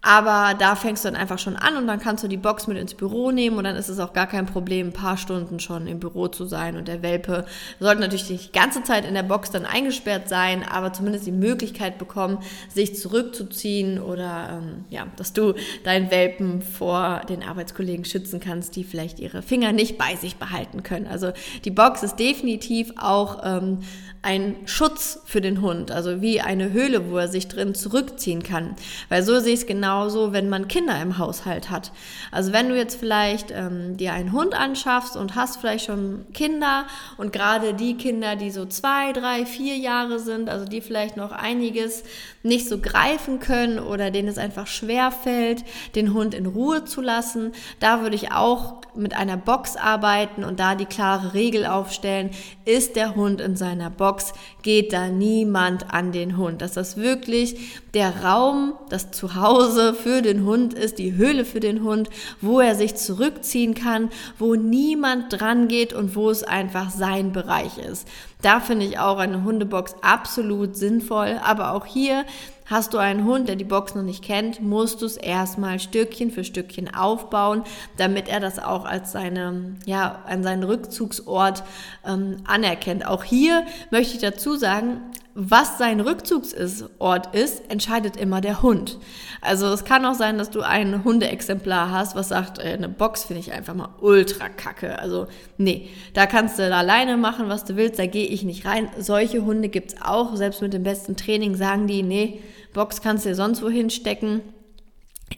aber 0.07 0.53
da 0.57 0.77
fängst 0.77 1.03
du 1.03 1.09
dann 1.09 1.19
einfach 1.19 1.37
schon 1.37 1.57
an 1.57 1.75
und 1.75 1.85
dann 1.85 1.99
kannst 1.99 2.23
du 2.23 2.29
die 2.29 2.37
Box 2.37 2.65
mit 2.67 2.77
ins 2.77 2.93
Büro 2.93 3.31
nehmen 3.31 3.57
und 3.57 3.65
dann 3.65 3.75
ist 3.75 3.89
es 3.89 3.99
auch 3.99 4.13
gar 4.13 4.25
kein 4.25 4.45
Problem, 4.45 4.87
ein 4.87 4.93
paar 4.93 5.17
Stunden 5.17 5.59
schon 5.59 5.85
im 5.85 5.99
Büro 5.99 6.29
zu 6.29 6.45
sein. 6.45 6.77
Und 6.77 6.87
der 6.87 7.01
Welpe 7.01 7.43
sollte 7.81 7.99
natürlich 7.99 8.29
nicht 8.29 8.55
die 8.55 8.57
ganze 8.57 8.81
Zeit 8.83 9.03
in 9.03 9.15
der 9.15 9.23
Box 9.23 9.51
dann 9.51 9.65
eingesperrt 9.65 10.29
sein, 10.29 10.63
aber 10.63 10.93
zumindest 10.93 11.27
die 11.27 11.33
Möglichkeit 11.33 11.97
bekommen, 11.97 12.37
sich 12.73 12.95
zurückzuziehen 12.95 14.01
oder 14.01 14.61
ähm, 14.61 14.85
ja, 14.89 15.07
dass 15.17 15.33
du 15.33 15.55
deinen 15.83 16.09
Welpen 16.09 16.61
vor 16.61 17.23
den 17.27 17.43
Arbeitskollegen 17.43 18.05
schützen 18.05 18.39
kannst, 18.39 18.77
die 18.77 18.85
vielleicht 18.85 19.19
ihre 19.19 19.41
Finger 19.41 19.73
nicht 19.73 19.97
bei 19.97 20.15
sich 20.15 20.37
behalten 20.37 20.83
können. 20.83 21.07
Also 21.07 21.33
die 21.65 21.71
Box 21.71 22.03
ist 22.03 22.15
definitiv 22.15 22.93
auch 22.95 23.41
ähm, 23.43 23.79
ein 24.21 24.55
Schutz 24.65 25.21
für 25.25 25.41
den 25.41 25.61
Hund, 25.61 25.91
also 25.91 26.21
wie 26.21 26.41
eine 26.41 26.73
Höhle, 26.73 27.09
wo 27.09 27.17
er 27.17 27.27
sich 27.27 27.47
drin 27.47 27.75
zurückziehen 27.75 28.43
kann. 28.43 28.75
Weil 29.09 29.23
so 29.23 29.39
sehe 29.39 29.53
ich 29.53 29.61
es 29.61 29.67
genauso, 29.97 30.31
wenn 30.31 30.47
man 30.47 30.67
Kinder 30.67 31.01
im 31.01 31.17
Haushalt 31.17 31.71
hat. 31.71 31.91
Also 32.31 32.53
wenn 32.53 32.69
du 32.69 32.77
jetzt 32.77 32.99
vielleicht 32.99 33.51
ähm, 33.51 33.97
dir 33.97 34.13
einen 34.13 34.31
Hund 34.31 34.53
anschaffst 34.53 35.17
und 35.17 35.35
hast 35.35 35.57
vielleicht 35.57 35.85
schon 35.85 36.25
Kinder 36.33 36.85
und 37.17 37.33
gerade 37.33 37.73
die 37.73 37.95
Kinder, 37.95 38.35
die 38.35 38.51
so 38.51 38.65
zwei, 38.65 39.11
drei, 39.11 39.45
vier 39.45 39.75
Jahre 39.75 40.19
sind, 40.19 40.49
also 40.49 40.65
die 40.65 40.81
vielleicht 40.81 41.17
noch 41.17 41.31
einiges 41.31 42.03
nicht 42.43 42.69
so 42.69 42.77
greifen 42.77 43.39
können 43.39 43.79
oder 43.79 44.11
denen 44.11 44.27
es 44.27 44.37
einfach 44.37 44.67
schwer 44.67 45.11
fällt, 45.11 45.63
den 45.95 46.13
Hund 46.13 46.35
in 46.35 46.45
Ruhe 46.45 46.85
zu 46.85 47.01
lassen, 47.01 47.53
da 47.79 48.01
würde 48.01 48.15
ich 48.15 48.31
auch 48.31 48.81
mit 48.95 49.15
einer 49.15 49.37
Box 49.37 49.75
arbeiten 49.75 50.43
und 50.43 50.59
da 50.59 50.75
die 50.75 50.85
klare 50.85 51.33
Regel 51.33 51.65
aufstellen, 51.65 52.31
ist 52.65 52.95
der 52.95 53.15
Hund 53.15 53.41
in 53.41 53.55
seiner 53.55 53.89
Box, 53.89 54.33
geht 54.61 54.93
da 54.93 55.07
niemand 55.07 55.93
an 55.93 56.11
den 56.11 56.37
Hund. 56.37 56.61
Dass 56.61 56.73
das 56.73 56.97
wirklich 56.97 57.81
der 57.93 58.23
Raum, 58.23 58.73
das 58.89 59.11
Zuhause 59.11 59.76
für 59.93 60.21
den 60.21 60.45
Hund 60.45 60.73
ist, 60.73 60.99
die 60.99 61.15
Höhle 61.15 61.45
für 61.45 61.59
den 61.59 61.83
Hund, 61.83 62.09
wo 62.41 62.59
er 62.59 62.75
sich 62.75 62.95
zurückziehen 62.95 63.73
kann, 63.73 64.09
wo 64.37 64.55
niemand 64.55 65.39
dran 65.39 65.67
geht 65.67 65.93
und 65.93 66.15
wo 66.15 66.29
es 66.29 66.43
einfach 66.43 66.89
sein 66.89 67.31
Bereich 67.31 67.77
ist. 67.77 68.07
Da 68.41 68.59
finde 68.59 68.85
ich 68.85 68.99
auch 68.99 69.17
eine 69.17 69.43
Hundebox 69.43 69.95
absolut 70.01 70.75
sinnvoll. 70.75 71.39
Aber 71.43 71.73
auch 71.73 71.85
hier 71.85 72.25
Hast 72.69 72.93
du 72.93 72.97
einen 72.97 73.23
Hund, 73.23 73.47
der 73.47 73.55
die 73.55 73.63
Box 73.63 73.95
noch 73.95 74.03
nicht 74.03 74.21
kennt, 74.21 74.61
musst 74.61 75.01
du 75.01 75.05
es 75.05 75.15
erstmal 75.15 75.79
Stückchen 75.79 76.31
für 76.31 76.43
Stückchen 76.43 76.93
aufbauen, 76.93 77.63
damit 77.95 78.27
er 78.27 78.41
das 78.41 78.59
auch 78.59 78.83
als 78.83 79.13
seine, 79.13 79.77
ja, 79.85 80.23
an 80.27 80.43
seinen 80.43 80.63
Rückzugsort 80.63 81.63
ähm, 82.05 82.37
anerkennt. 82.45 83.07
Auch 83.07 83.23
hier 83.23 83.65
möchte 83.89 84.15
ich 84.15 84.21
dazu 84.21 84.57
sagen, 84.57 84.99
was 85.39 85.77
sein 85.77 85.99
Rückzugsort 85.99 87.35
ist, 87.35 87.69
entscheidet 87.69 88.17
immer 88.17 88.41
der 88.41 88.63
Hund. 88.63 88.97
Also 89.39 89.67
es 89.67 89.85
kann 89.85 90.03
auch 90.03 90.15
sein, 90.15 90.39
dass 90.39 90.49
du 90.49 90.61
ein 90.61 91.03
Hundeexemplar 91.03 91.91
hast, 91.91 92.15
was 92.15 92.29
sagt, 92.29 92.57
äh, 92.57 92.73
eine 92.73 92.89
Box 92.89 93.25
finde 93.25 93.41
ich 93.41 93.51
einfach 93.51 93.75
mal 93.75 93.89
ultra 94.01 94.49
kacke. 94.49 94.97
Also 94.97 95.27
nee, 95.59 95.89
da 96.15 96.25
kannst 96.25 96.57
du 96.57 96.73
alleine 96.73 97.17
machen, 97.17 97.49
was 97.49 97.65
du 97.65 97.75
willst, 97.75 97.99
da 97.99 98.07
gehe 98.07 98.25
ich 98.25 98.41
nicht 98.41 98.65
rein. 98.65 98.89
Solche 98.97 99.45
Hunde 99.45 99.69
gibt 99.69 99.93
es 99.93 100.01
auch, 100.01 100.35
selbst 100.35 100.63
mit 100.63 100.73
dem 100.73 100.81
besten 100.81 101.15
Training 101.15 101.53
sagen 101.53 101.85
die, 101.85 102.01
nee, 102.01 102.41
Box 102.73 103.03
kannst 103.03 103.25
du 103.25 103.29
dir 103.29 103.35
sonst 103.35 103.61
wohin 103.61 103.91
stecken. 103.91 104.41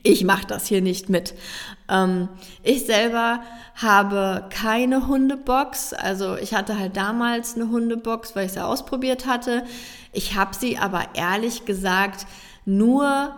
Ich 0.04 0.24
mache 0.24 0.48
das 0.48 0.68
hier 0.68 0.82
nicht 0.82 1.10
mit. 1.10 1.34
Ähm, 1.90 2.30
ich 2.64 2.86
selber 2.86 3.42
habe 3.76 4.46
keine 4.50 5.08
Hundebox. 5.08 5.94
Also 5.94 6.36
ich 6.36 6.54
hatte 6.54 6.78
halt 6.78 6.96
damals 6.96 7.56
eine 7.56 7.70
Hundebox, 7.70 8.36
weil 8.36 8.46
ich 8.46 8.54
sie 8.54 8.64
ausprobiert 8.64 9.26
hatte. 9.26 9.64
Ich 10.12 10.36
habe 10.36 10.56
sie 10.56 10.78
aber 10.78 11.04
ehrlich 11.14 11.66
gesagt 11.66 12.28
nur 12.66 13.38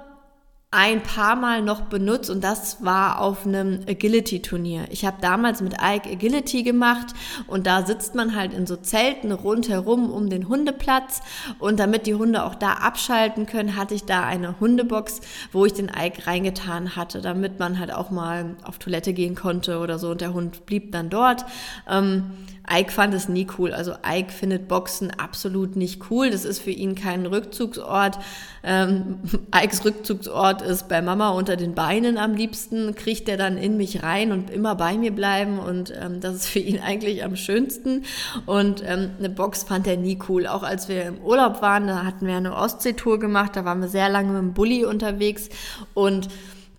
ein 0.73 1.03
paar 1.03 1.35
Mal 1.35 1.61
noch 1.61 1.81
benutzt 1.81 2.29
und 2.29 2.41
das 2.41 2.81
war 2.81 3.19
auf 3.19 3.45
einem 3.45 3.81
Agility-Turnier. 3.89 4.85
Ich 4.89 5.03
habe 5.03 5.17
damals 5.19 5.59
mit 5.61 5.73
Ike 5.83 6.09
Agility 6.09 6.63
gemacht 6.63 7.07
und 7.47 7.67
da 7.67 7.85
sitzt 7.85 8.15
man 8.15 8.37
halt 8.37 8.53
in 8.53 8.65
so 8.65 8.77
Zelten 8.77 9.33
rundherum 9.33 10.09
um 10.09 10.29
den 10.29 10.47
Hundeplatz 10.47 11.19
und 11.59 11.77
damit 11.77 12.07
die 12.07 12.15
Hunde 12.15 12.45
auch 12.45 12.55
da 12.55 12.75
abschalten 12.75 13.47
können, 13.47 13.75
hatte 13.75 13.95
ich 13.95 14.05
da 14.05 14.23
eine 14.23 14.61
Hundebox, 14.61 15.19
wo 15.51 15.65
ich 15.65 15.73
den 15.73 15.89
Ike 15.93 16.25
reingetan 16.25 16.95
hatte, 16.95 17.19
damit 17.19 17.59
man 17.59 17.77
halt 17.77 17.93
auch 17.93 18.09
mal 18.09 18.55
auf 18.63 18.77
Toilette 18.77 19.11
gehen 19.11 19.35
konnte 19.35 19.79
oder 19.79 19.99
so 19.99 20.11
und 20.11 20.21
der 20.21 20.33
Hund 20.33 20.65
blieb 20.65 20.93
dann 20.93 21.09
dort. 21.09 21.43
Ähm, 21.89 22.31
Ike 22.69 22.91
fand 22.91 23.13
es 23.13 23.27
nie 23.27 23.47
cool. 23.57 23.73
Also 23.73 23.95
Ike 24.07 24.31
findet 24.31 24.67
Boxen 24.67 25.11
absolut 25.11 25.75
nicht 25.75 26.09
cool. 26.09 26.29
Das 26.29 26.45
ist 26.45 26.59
für 26.59 26.71
ihn 26.71 26.95
kein 26.95 27.25
Rückzugsort. 27.25 28.19
Ähm, 28.63 29.19
Ikes 29.55 29.83
Rückzugsort 29.83 30.60
ist 30.61 30.87
bei 30.87 31.01
Mama 31.01 31.29
unter 31.31 31.55
den 31.55 31.75
Beinen 31.75 32.17
am 32.17 32.33
liebsten. 32.33 32.95
Kriegt 32.95 33.27
er 33.27 33.37
dann 33.37 33.57
in 33.57 33.77
mich 33.77 34.03
rein 34.03 34.31
und 34.31 34.49
immer 34.49 34.75
bei 34.75 34.97
mir 34.97 35.11
bleiben. 35.11 35.59
Und 35.59 35.93
ähm, 35.99 36.19
das 36.19 36.35
ist 36.35 36.47
für 36.47 36.59
ihn 36.59 36.79
eigentlich 36.79 37.23
am 37.23 37.35
schönsten. 37.35 38.05
Und 38.45 38.83
ähm, 38.85 39.11
eine 39.19 39.29
Box 39.29 39.63
fand 39.63 39.87
er 39.87 39.97
nie 39.97 40.19
cool. 40.29 40.47
Auch 40.47 40.63
als 40.63 40.87
wir 40.87 41.03
im 41.03 41.19
Urlaub 41.19 41.61
waren, 41.61 41.87
da 41.87 42.05
hatten 42.05 42.27
wir 42.27 42.35
eine 42.35 42.55
Ostseetour 42.55 43.19
gemacht. 43.19 43.55
Da 43.55 43.65
waren 43.65 43.81
wir 43.81 43.87
sehr 43.87 44.09
lange 44.09 44.31
mit 44.31 44.41
dem 44.41 44.53
Bulli 44.53 44.85
unterwegs. 44.85 45.49
Und 45.93 46.29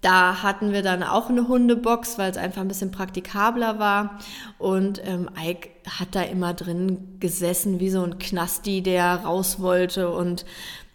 da 0.02 0.42
hatten 0.42 0.72
wir 0.72 0.82
dann 0.82 1.04
auch 1.04 1.30
eine 1.30 1.46
Hundebox, 1.46 2.18
weil 2.18 2.30
es 2.30 2.36
einfach 2.36 2.60
ein 2.60 2.68
bisschen 2.68 2.90
praktikabler 2.90 3.78
war. 3.78 4.18
Und 4.58 5.00
ähm, 5.06 5.30
Ike 5.40 5.70
hat 5.88 6.08
da 6.16 6.22
immer 6.22 6.54
drin 6.54 7.18
gesessen 7.20 7.78
wie 7.78 7.88
so 7.88 8.02
ein 8.02 8.18
Knasti, 8.18 8.82
der 8.82 9.16
raus 9.24 9.60
wollte. 9.60 10.10
Und 10.10 10.44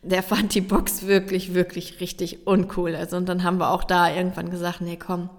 der 0.07 0.23
fand 0.23 0.53
die 0.55 0.61
Box 0.61 1.05
wirklich, 1.07 1.53
wirklich 1.53 1.99
richtig 1.99 2.47
uncool. 2.47 2.95
Also 2.95 3.17
und 3.17 3.27
dann 3.27 3.43
haben 3.43 3.59
wir 3.59 3.71
auch 3.71 3.83
da 3.83 4.13
irgendwann 4.13 4.49
gesagt, 4.49 4.81
nee, 4.81 4.97
komm, 4.97 5.29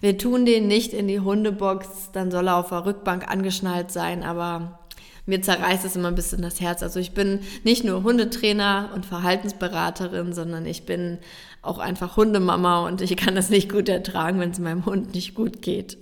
wir 0.00 0.18
tun 0.18 0.44
den 0.44 0.66
nicht 0.66 0.92
in 0.92 1.08
die 1.08 1.20
Hundebox, 1.20 2.10
dann 2.12 2.30
soll 2.30 2.48
er 2.48 2.56
auf 2.56 2.70
der 2.70 2.84
Rückbank 2.84 3.30
angeschnallt 3.30 3.90
sein, 3.92 4.24
aber 4.24 4.80
mir 5.26 5.40
zerreißt 5.40 5.84
es 5.84 5.94
immer 5.94 6.08
ein 6.08 6.16
bisschen 6.16 6.42
das 6.42 6.60
Herz. 6.60 6.82
Also 6.82 6.98
ich 6.98 7.12
bin 7.12 7.40
nicht 7.62 7.84
nur 7.84 8.02
Hundetrainer 8.02 8.90
und 8.94 9.06
Verhaltensberaterin, 9.06 10.32
sondern 10.32 10.66
ich 10.66 10.84
bin 10.84 11.18
auch 11.62 11.78
einfach 11.78 12.16
Hundemama 12.16 12.84
und 12.88 13.00
ich 13.00 13.16
kann 13.16 13.36
das 13.36 13.48
nicht 13.48 13.70
gut 13.70 13.88
ertragen, 13.88 14.40
wenn 14.40 14.50
es 14.50 14.58
meinem 14.58 14.84
Hund 14.84 15.14
nicht 15.14 15.36
gut 15.36 15.62
geht. 15.62 15.96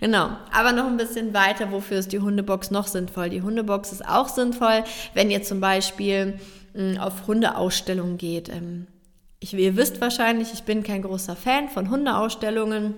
Genau. 0.00 0.28
Aber 0.52 0.72
noch 0.72 0.86
ein 0.86 0.98
bisschen 0.98 1.32
weiter, 1.32 1.72
wofür 1.72 1.98
ist 1.98 2.12
die 2.12 2.20
Hundebox 2.20 2.70
noch 2.70 2.86
sinnvoll? 2.86 3.30
Die 3.30 3.40
Hundebox 3.40 3.92
ist 3.92 4.06
auch 4.06 4.28
sinnvoll, 4.28 4.84
wenn 5.14 5.30
ihr 5.30 5.42
zum 5.42 5.60
Beispiel 5.60 6.38
auf 6.98 7.26
Hundeausstellungen 7.26 8.18
geht. 8.18 8.48
Ähm, 8.48 8.86
ich, 9.40 9.54
ihr 9.54 9.76
wisst 9.76 10.00
wahrscheinlich, 10.00 10.52
ich 10.52 10.62
bin 10.62 10.82
kein 10.82 11.02
großer 11.02 11.36
Fan 11.36 11.68
von 11.68 11.90
Hundeausstellungen. 11.90 12.94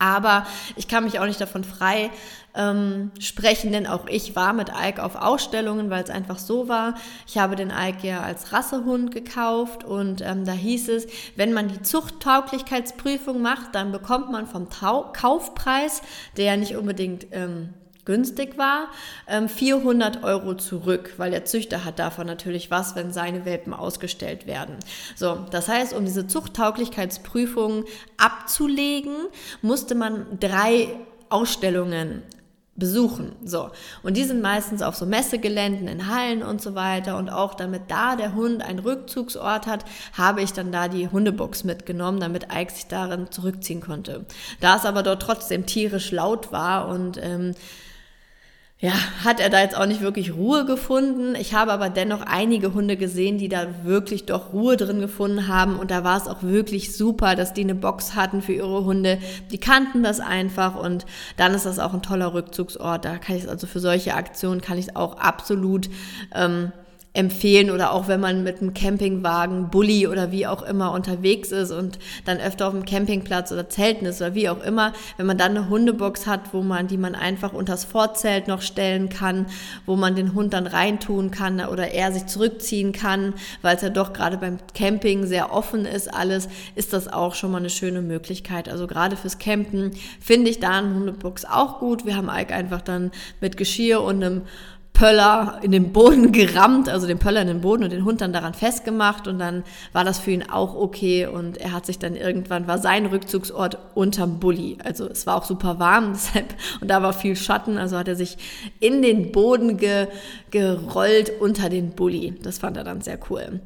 Aber 0.00 0.46
ich 0.76 0.86
kann 0.88 1.04
mich 1.04 1.18
auch 1.18 1.26
nicht 1.26 1.40
davon 1.40 1.64
frei 1.64 2.10
ähm, 2.54 3.10
sprechen, 3.18 3.72
denn 3.72 3.86
auch 3.86 4.06
ich 4.06 4.36
war 4.36 4.52
mit 4.52 4.70
Ike 4.70 5.02
auf 5.02 5.16
Ausstellungen, 5.16 5.90
weil 5.90 6.02
es 6.02 6.10
einfach 6.10 6.38
so 6.38 6.68
war. 6.68 6.94
Ich 7.26 7.38
habe 7.38 7.56
den 7.56 7.70
Ike 7.70 8.06
ja 8.06 8.20
als 8.20 8.52
Rassehund 8.52 9.12
gekauft 9.12 9.84
und 9.84 10.20
ähm, 10.20 10.44
da 10.44 10.52
hieß 10.52 10.88
es, 10.88 11.06
wenn 11.36 11.52
man 11.52 11.68
die 11.68 11.82
Zuchttauglichkeitsprüfung 11.82 13.42
macht, 13.42 13.74
dann 13.74 13.90
bekommt 13.92 14.30
man 14.30 14.46
vom 14.46 14.70
Tau 14.70 15.12
Kaufpreis, 15.12 16.02
der 16.36 16.44
ja 16.44 16.56
nicht 16.56 16.76
unbedingt 16.76 17.26
ähm, 17.32 17.74
günstig 18.08 18.56
war, 18.56 18.88
400 19.26 20.16
ähm, 20.16 20.24
Euro 20.24 20.54
zurück, 20.54 21.12
weil 21.18 21.30
der 21.30 21.44
Züchter 21.44 21.84
hat 21.84 21.98
davon 21.98 22.26
natürlich 22.26 22.70
was, 22.70 22.96
wenn 22.96 23.12
seine 23.12 23.44
Welpen 23.44 23.74
ausgestellt 23.74 24.46
werden. 24.46 24.76
So, 25.14 25.46
das 25.50 25.68
heißt, 25.68 25.92
um 25.92 26.06
diese 26.06 26.26
Zuchttauglichkeitsprüfung 26.26 27.84
abzulegen, 28.16 29.14
musste 29.60 29.94
man 29.94 30.26
drei 30.40 30.88
Ausstellungen 31.28 32.22
besuchen. 32.78 33.32
So. 33.44 33.70
Und 34.02 34.16
die 34.16 34.24
sind 34.24 34.40
meistens 34.40 34.82
auf 34.82 34.94
so 34.94 35.04
Messegeländen, 35.04 35.88
in 35.88 36.06
Hallen 36.06 36.42
und 36.42 36.62
so 36.62 36.74
weiter. 36.74 37.16
Und 37.18 37.28
auch 37.28 37.54
damit 37.54 37.82
da 37.88 38.14
der 38.14 38.34
Hund 38.34 38.62
einen 38.62 38.78
Rückzugsort 38.78 39.66
hat, 39.66 39.84
habe 40.16 40.42
ich 40.42 40.52
dann 40.52 40.70
da 40.70 40.86
die 40.86 41.08
Hundebox 41.08 41.64
mitgenommen, 41.64 42.20
damit 42.20 42.46
Ike 42.54 42.72
sich 42.72 42.86
darin 42.86 43.30
zurückziehen 43.30 43.80
konnte. 43.80 44.24
Da 44.60 44.76
es 44.76 44.86
aber 44.86 45.02
dort 45.02 45.22
trotzdem 45.22 45.66
tierisch 45.66 46.12
laut 46.12 46.52
war 46.52 46.88
und 46.88 47.18
ähm, 47.20 47.54
ja, 48.80 48.92
hat 49.24 49.40
er 49.40 49.50
da 49.50 49.60
jetzt 49.60 49.76
auch 49.76 49.86
nicht 49.86 50.02
wirklich 50.02 50.34
Ruhe 50.34 50.64
gefunden. 50.64 51.34
Ich 51.34 51.52
habe 51.52 51.72
aber 51.72 51.90
dennoch 51.90 52.20
einige 52.20 52.74
Hunde 52.74 52.96
gesehen, 52.96 53.36
die 53.36 53.48
da 53.48 53.66
wirklich 53.82 54.24
doch 54.24 54.52
Ruhe 54.52 54.76
drin 54.76 55.00
gefunden 55.00 55.48
haben. 55.48 55.80
Und 55.80 55.90
da 55.90 56.04
war 56.04 56.16
es 56.16 56.28
auch 56.28 56.44
wirklich 56.44 56.96
super, 56.96 57.34
dass 57.34 57.52
die 57.52 57.62
eine 57.62 57.74
Box 57.74 58.14
hatten 58.14 58.40
für 58.40 58.52
ihre 58.52 58.84
Hunde. 58.84 59.18
Die 59.50 59.58
kannten 59.58 60.04
das 60.04 60.20
einfach 60.20 60.76
und 60.76 61.06
dann 61.36 61.54
ist 61.54 61.66
das 61.66 61.80
auch 61.80 61.92
ein 61.92 62.02
toller 62.02 62.34
Rückzugsort. 62.34 63.04
Da 63.04 63.18
kann 63.18 63.34
ich 63.34 63.48
also 63.48 63.66
für 63.66 63.80
solche 63.80 64.14
Aktionen 64.14 64.60
kann 64.60 64.78
ich 64.78 64.86
es 64.86 64.96
auch 64.96 65.16
absolut 65.18 65.90
ähm, 66.32 66.70
empfehlen 67.18 67.72
oder 67.72 67.92
auch 67.92 68.06
wenn 68.06 68.20
man 68.20 68.44
mit 68.44 68.62
einem 68.62 68.74
Campingwagen, 68.74 69.70
Bulli 69.70 70.06
oder 70.06 70.30
wie 70.30 70.46
auch 70.46 70.62
immer 70.62 70.92
unterwegs 70.92 71.50
ist 71.50 71.72
und 71.72 71.98
dann 72.24 72.38
öfter 72.38 72.68
auf 72.68 72.74
dem 72.74 72.84
Campingplatz 72.84 73.50
oder 73.50 73.68
Zelten 73.68 74.06
ist 74.06 74.20
oder 74.20 74.36
wie 74.36 74.48
auch 74.48 74.62
immer, 74.62 74.92
wenn 75.16 75.26
man 75.26 75.36
dann 75.36 75.56
eine 75.56 75.68
Hundebox 75.68 76.28
hat, 76.28 76.52
wo 76.54 76.62
man, 76.62 76.86
die 76.86 76.96
man 76.96 77.16
einfach 77.16 77.52
unters 77.52 77.84
Vorzelt 77.84 78.46
noch 78.46 78.62
stellen 78.62 79.08
kann, 79.08 79.46
wo 79.84 79.96
man 79.96 80.14
den 80.14 80.32
Hund 80.32 80.52
dann 80.52 80.68
reintun 80.68 81.32
kann 81.32 81.60
oder 81.60 81.88
er 81.88 82.12
sich 82.12 82.26
zurückziehen 82.26 82.92
kann, 82.92 83.34
weil 83.62 83.74
es 83.74 83.82
ja 83.82 83.90
doch 83.90 84.12
gerade 84.12 84.36
beim 84.36 84.58
Camping 84.72 85.26
sehr 85.26 85.52
offen 85.52 85.86
ist 85.86 86.14
alles, 86.14 86.48
ist 86.76 86.92
das 86.92 87.08
auch 87.08 87.34
schon 87.34 87.50
mal 87.50 87.58
eine 87.58 87.70
schöne 87.70 88.00
Möglichkeit. 88.00 88.68
Also 88.68 88.86
gerade 88.86 89.16
fürs 89.16 89.38
Campen 89.38 89.90
finde 90.20 90.50
ich 90.50 90.60
da 90.60 90.78
eine 90.78 90.94
Hundebox 90.94 91.46
auch 91.46 91.80
gut. 91.80 92.06
Wir 92.06 92.16
haben 92.16 92.30
einfach 92.30 92.80
dann 92.80 93.10
mit 93.40 93.56
Geschirr 93.56 94.02
und 94.02 94.22
einem 94.22 94.42
Pöller 94.98 95.60
in 95.62 95.70
den 95.70 95.92
Boden 95.92 96.32
gerammt, 96.32 96.88
also 96.88 97.06
den 97.06 97.20
Pöller 97.20 97.40
in 97.42 97.46
den 97.46 97.60
Boden 97.60 97.84
und 97.84 97.92
den 97.92 98.04
Hund 98.04 98.20
dann 98.20 98.32
daran 98.32 98.52
festgemacht 98.52 99.28
und 99.28 99.38
dann 99.38 99.62
war 99.92 100.02
das 100.02 100.18
für 100.18 100.32
ihn 100.32 100.42
auch 100.50 100.74
okay 100.74 101.26
und 101.26 101.56
er 101.56 101.72
hat 101.72 101.86
sich 101.86 102.00
dann 102.00 102.16
irgendwann, 102.16 102.66
war 102.66 102.78
sein 102.78 103.06
Rückzugsort 103.06 103.78
unterm 103.94 104.40
Bulli. 104.40 104.76
Also 104.84 105.08
es 105.08 105.24
war 105.24 105.36
auch 105.36 105.44
super 105.44 105.78
warm 105.78 106.12
deshalb 106.14 106.52
und 106.80 106.88
da 106.88 107.00
war 107.00 107.12
viel 107.12 107.36
Schatten, 107.36 107.78
also 107.78 107.96
hat 107.96 108.08
er 108.08 108.16
sich 108.16 108.38
in 108.80 109.00
den 109.02 109.30
Boden 109.30 109.76
ge, 109.76 110.08
gerollt 110.50 111.30
unter 111.38 111.68
den 111.68 111.90
Bulli. 111.90 112.34
Das 112.42 112.58
fand 112.58 112.76
er 112.76 112.82
dann 112.82 113.00
sehr 113.00 113.20
cool. 113.30 113.60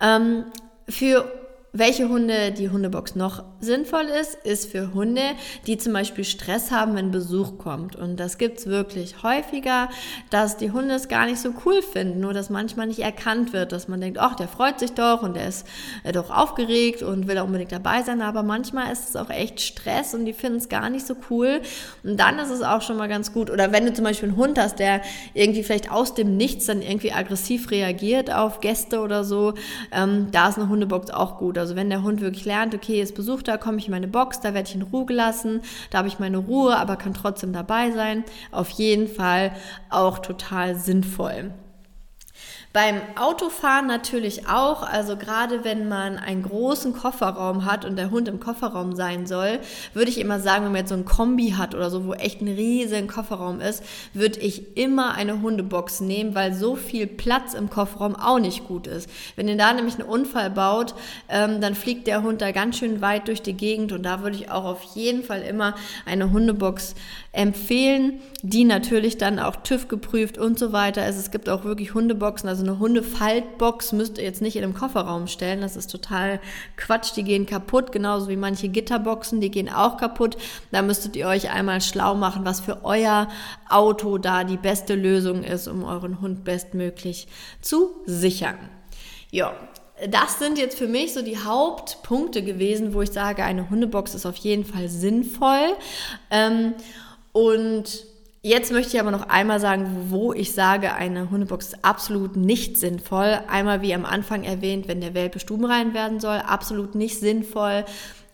Ähm, 0.00 0.46
für 0.88 1.30
welche 1.74 2.10
Hunde 2.10 2.52
die 2.52 2.68
Hundebox 2.68 3.14
noch 3.14 3.44
sinnvoll 3.58 4.04
ist, 4.20 4.34
ist 4.44 4.70
für 4.70 4.92
Hunde, 4.92 5.22
die 5.66 5.78
zum 5.78 5.94
Beispiel 5.94 6.22
Stress 6.22 6.70
haben, 6.70 6.94
wenn 6.96 7.10
Besuch 7.10 7.56
kommt. 7.56 7.96
Und 7.96 8.20
das 8.20 8.36
gibt's 8.36 8.66
wirklich 8.66 9.22
häufiger, 9.22 9.88
dass 10.28 10.58
die 10.58 10.70
Hunde 10.70 10.96
es 10.96 11.08
gar 11.08 11.24
nicht 11.24 11.40
so 11.40 11.54
cool 11.64 11.80
finden, 11.80 12.20
nur 12.20 12.34
dass 12.34 12.50
manchmal 12.50 12.88
nicht 12.88 12.98
erkannt 12.98 13.54
wird, 13.54 13.72
dass 13.72 13.88
man 13.88 14.02
denkt, 14.02 14.18
ach, 14.18 14.36
der 14.36 14.48
freut 14.48 14.80
sich 14.80 14.92
doch 14.92 15.22
und 15.22 15.34
der 15.34 15.48
ist 15.48 15.66
äh, 16.04 16.12
doch 16.12 16.30
aufgeregt 16.30 17.02
und 17.02 17.26
will 17.26 17.40
unbedingt 17.40 17.72
dabei 17.72 18.02
sein. 18.02 18.20
Aber 18.20 18.42
manchmal 18.42 18.92
ist 18.92 19.08
es 19.08 19.16
auch 19.16 19.30
echt 19.30 19.62
Stress 19.62 20.12
und 20.12 20.26
die 20.26 20.34
finden 20.34 20.58
es 20.58 20.68
gar 20.68 20.90
nicht 20.90 21.06
so 21.06 21.16
cool. 21.30 21.62
Und 22.04 22.20
dann 22.20 22.38
ist 22.38 22.50
es 22.50 22.60
auch 22.60 22.82
schon 22.82 22.98
mal 22.98 23.08
ganz 23.08 23.32
gut. 23.32 23.48
Oder 23.48 23.72
wenn 23.72 23.86
du 23.86 23.94
zum 23.94 24.04
Beispiel 24.04 24.28
einen 24.28 24.36
Hund 24.36 24.58
hast, 24.58 24.78
der 24.78 25.00
irgendwie 25.32 25.62
vielleicht 25.62 25.90
aus 25.90 26.14
dem 26.14 26.36
Nichts 26.36 26.66
dann 26.66 26.82
irgendwie 26.82 27.12
aggressiv 27.12 27.70
reagiert 27.70 28.30
auf 28.30 28.60
Gäste 28.60 29.00
oder 29.00 29.24
so, 29.24 29.54
ähm, 29.90 30.28
da 30.32 30.50
ist 30.50 30.58
eine 30.58 30.68
Hundebox 30.68 31.10
auch 31.10 31.38
gut. 31.38 31.61
Also 31.62 31.76
wenn 31.76 31.90
der 31.90 32.02
Hund 32.02 32.20
wirklich 32.20 32.44
lernt, 32.44 32.74
okay, 32.74 33.00
ist 33.00 33.14
Besuch 33.14 33.40
da, 33.40 33.56
komme 33.56 33.78
ich 33.78 33.86
in 33.86 33.92
meine 33.92 34.08
Box, 34.08 34.40
da 34.40 34.52
werde 34.52 34.68
ich 34.68 34.74
in 34.74 34.82
Ruhe 34.82 35.06
gelassen, 35.06 35.60
da 35.90 35.98
habe 35.98 36.08
ich 36.08 36.18
meine 36.18 36.38
Ruhe, 36.38 36.76
aber 36.76 36.96
kann 36.96 37.14
trotzdem 37.14 37.52
dabei 37.52 37.92
sein. 37.92 38.24
Auf 38.50 38.68
jeden 38.70 39.06
Fall 39.06 39.52
auch 39.88 40.18
total 40.18 40.74
sinnvoll. 40.74 41.52
Beim 42.72 43.02
Autofahren 43.16 43.86
natürlich 43.86 44.48
auch, 44.48 44.82
also 44.82 45.18
gerade 45.18 45.62
wenn 45.62 45.88
man 45.88 46.16
einen 46.16 46.42
großen 46.42 46.94
Kofferraum 46.94 47.66
hat 47.66 47.84
und 47.84 47.96
der 47.96 48.10
Hund 48.10 48.28
im 48.28 48.40
Kofferraum 48.40 48.96
sein 48.96 49.26
soll, 49.26 49.58
würde 49.92 50.10
ich 50.10 50.18
immer 50.18 50.40
sagen, 50.40 50.64
wenn 50.64 50.72
man 50.72 50.80
jetzt 50.80 50.88
so 50.88 50.94
ein 50.94 51.04
Kombi 51.04 51.50
hat 51.50 51.74
oder 51.74 51.90
so, 51.90 52.06
wo 52.06 52.14
echt 52.14 52.40
ein 52.40 52.48
riesen 52.48 53.08
Kofferraum 53.08 53.60
ist, 53.60 53.82
würde 54.14 54.40
ich 54.40 54.78
immer 54.78 55.14
eine 55.14 55.42
Hundebox 55.42 56.00
nehmen, 56.00 56.34
weil 56.34 56.54
so 56.54 56.74
viel 56.74 57.06
Platz 57.06 57.52
im 57.52 57.68
Kofferraum 57.68 58.16
auch 58.16 58.38
nicht 58.38 58.66
gut 58.66 58.86
ist. 58.86 59.10
Wenn 59.36 59.48
ihr 59.48 59.58
da 59.58 59.74
nämlich 59.74 59.98
einen 59.98 60.08
Unfall 60.08 60.48
baut, 60.48 60.94
ähm, 61.28 61.60
dann 61.60 61.74
fliegt 61.74 62.06
der 62.06 62.22
Hund 62.22 62.40
da 62.40 62.52
ganz 62.52 62.78
schön 62.78 63.02
weit 63.02 63.28
durch 63.28 63.42
die 63.42 63.52
Gegend 63.52 63.92
und 63.92 64.02
da 64.02 64.22
würde 64.22 64.36
ich 64.36 64.50
auch 64.50 64.64
auf 64.64 64.82
jeden 64.94 65.24
Fall 65.24 65.42
immer 65.42 65.74
eine 66.06 66.32
Hundebox 66.32 66.94
empfehlen, 67.32 68.20
die 68.42 68.64
natürlich 68.64 69.18
dann 69.18 69.38
auch 69.38 69.56
TÜV 69.56 69.88
geprüft 69.88 70.38
und 70.38 70.58
so 70.58 70.72
weiter 70.72 71.06
ist. 71.06 71.16
Es 71.16 71.30
gibt 71.30 71.48
auch 71.48 71.64
wirklich 71.64 71.94
Hundeboxen, 71.94 72.48
also 72.48 72.61
Also 72.62 72.70
eine 72.70 72.78
Hundefaltbox 72.78 73.90
müsst 73.90 74.18
ihr 74.18 74.24
jetzt 74.24 74.40
nicht 74.40 74.54
in 74.54 74.62
einem 74.62 74.74
Kofferraum 74.74 75.26
stellen. 75.26 75.62
Das 75.62 75.74
ist 75.74 75.90
total 75.90 76.38
Quatsch. 76.76 77.16
Die 77.16 77.24
gehen 77.24 77.44
kaputt, 77.44 77.90
genauso 77.90 78.28
wie 78.28 78.36
manche 78.36 78.68
Gitterboxen, 78.68 79.40
die 79.40 79.50
gehen 79.50 79.68
auch 79.68 79.96
kaputt. 79.96 80.36
Da 80.70 80.82
müsstet 80.82 81.16
ihr 81.16 81.26
euch 81.26 81.50
einmal 81.50 81.80
schlau 81.80 82.14
machen, 82.14 82.44
was 82.44 82.60
für 82.60 82.84
euer 82.84 83.28
Auto 83.68 84.16
da 84.18 84.44
die 84.44 84.56
beste 84.56 84.94
Lösung 84.94 85.42
ist, 85.42 85.66
um 85.66 85.82
euren 85.82 86.20
Hund 86.20 86.44
bestmöglich 86.44 87.26
zu 87.60 87.90
sichern. 88.06 88.58
Ja, 89.32 89.54
das 90.08 90.38
sind 90.38 90.56
jetzt 90.56 90.78
für 90.78 90.88
mich 90.88 91.14
so 91.14 91.22
die 91.22 91.38
Hauptpunkte 91.38 92.44
gewesen, 92.44 92.94
wo 92.94 93.02
ich 93.02 93.10
sage, 93.10 93.42
eine 93.42 93.70
Hundebox 93.70 94.14
ist 94.14 94.24
auf 94.24 94.36
jeden 94.36 94.64
Fall 94.64 94.88
sinnvoll. 94.88 95.74
Ähm, 96.30 96.74
und 97.32 98.11
Jetzt 98.44 98.72
möchte 98.72 98.96
ich 98.96 99.00
aber 99.00 99.12
noch 99.12 99.28
einmal 99.28 99.60
sagen, 99.60 100.06
wo 100.08 100.32
ich 100.32 100.50
sage, 100.50 100.94
eine 100.94 101.30
Hundebox 101.30 101.66
ist 101.66 101.84
absolut 101.84 102.34
nicht 102.34 102.76
sinnvoll. 102.76 103.38
Einmal 103.46 103.82
wie 103.82 103.94
am 103.94 104.04
Anfang 104.04 104.42
erwähnt, 104.42 104.88
wenn 104.88 105.00
der 105.00 105.14
Welpe 105.14 105.38
stubenrein 105.38 105.94
werden 105.94 106.18
soll, 106.18 106.38
absolut 106.38 106.96
nicht 106.96 107.20
sinnvoll. 107.20 107.84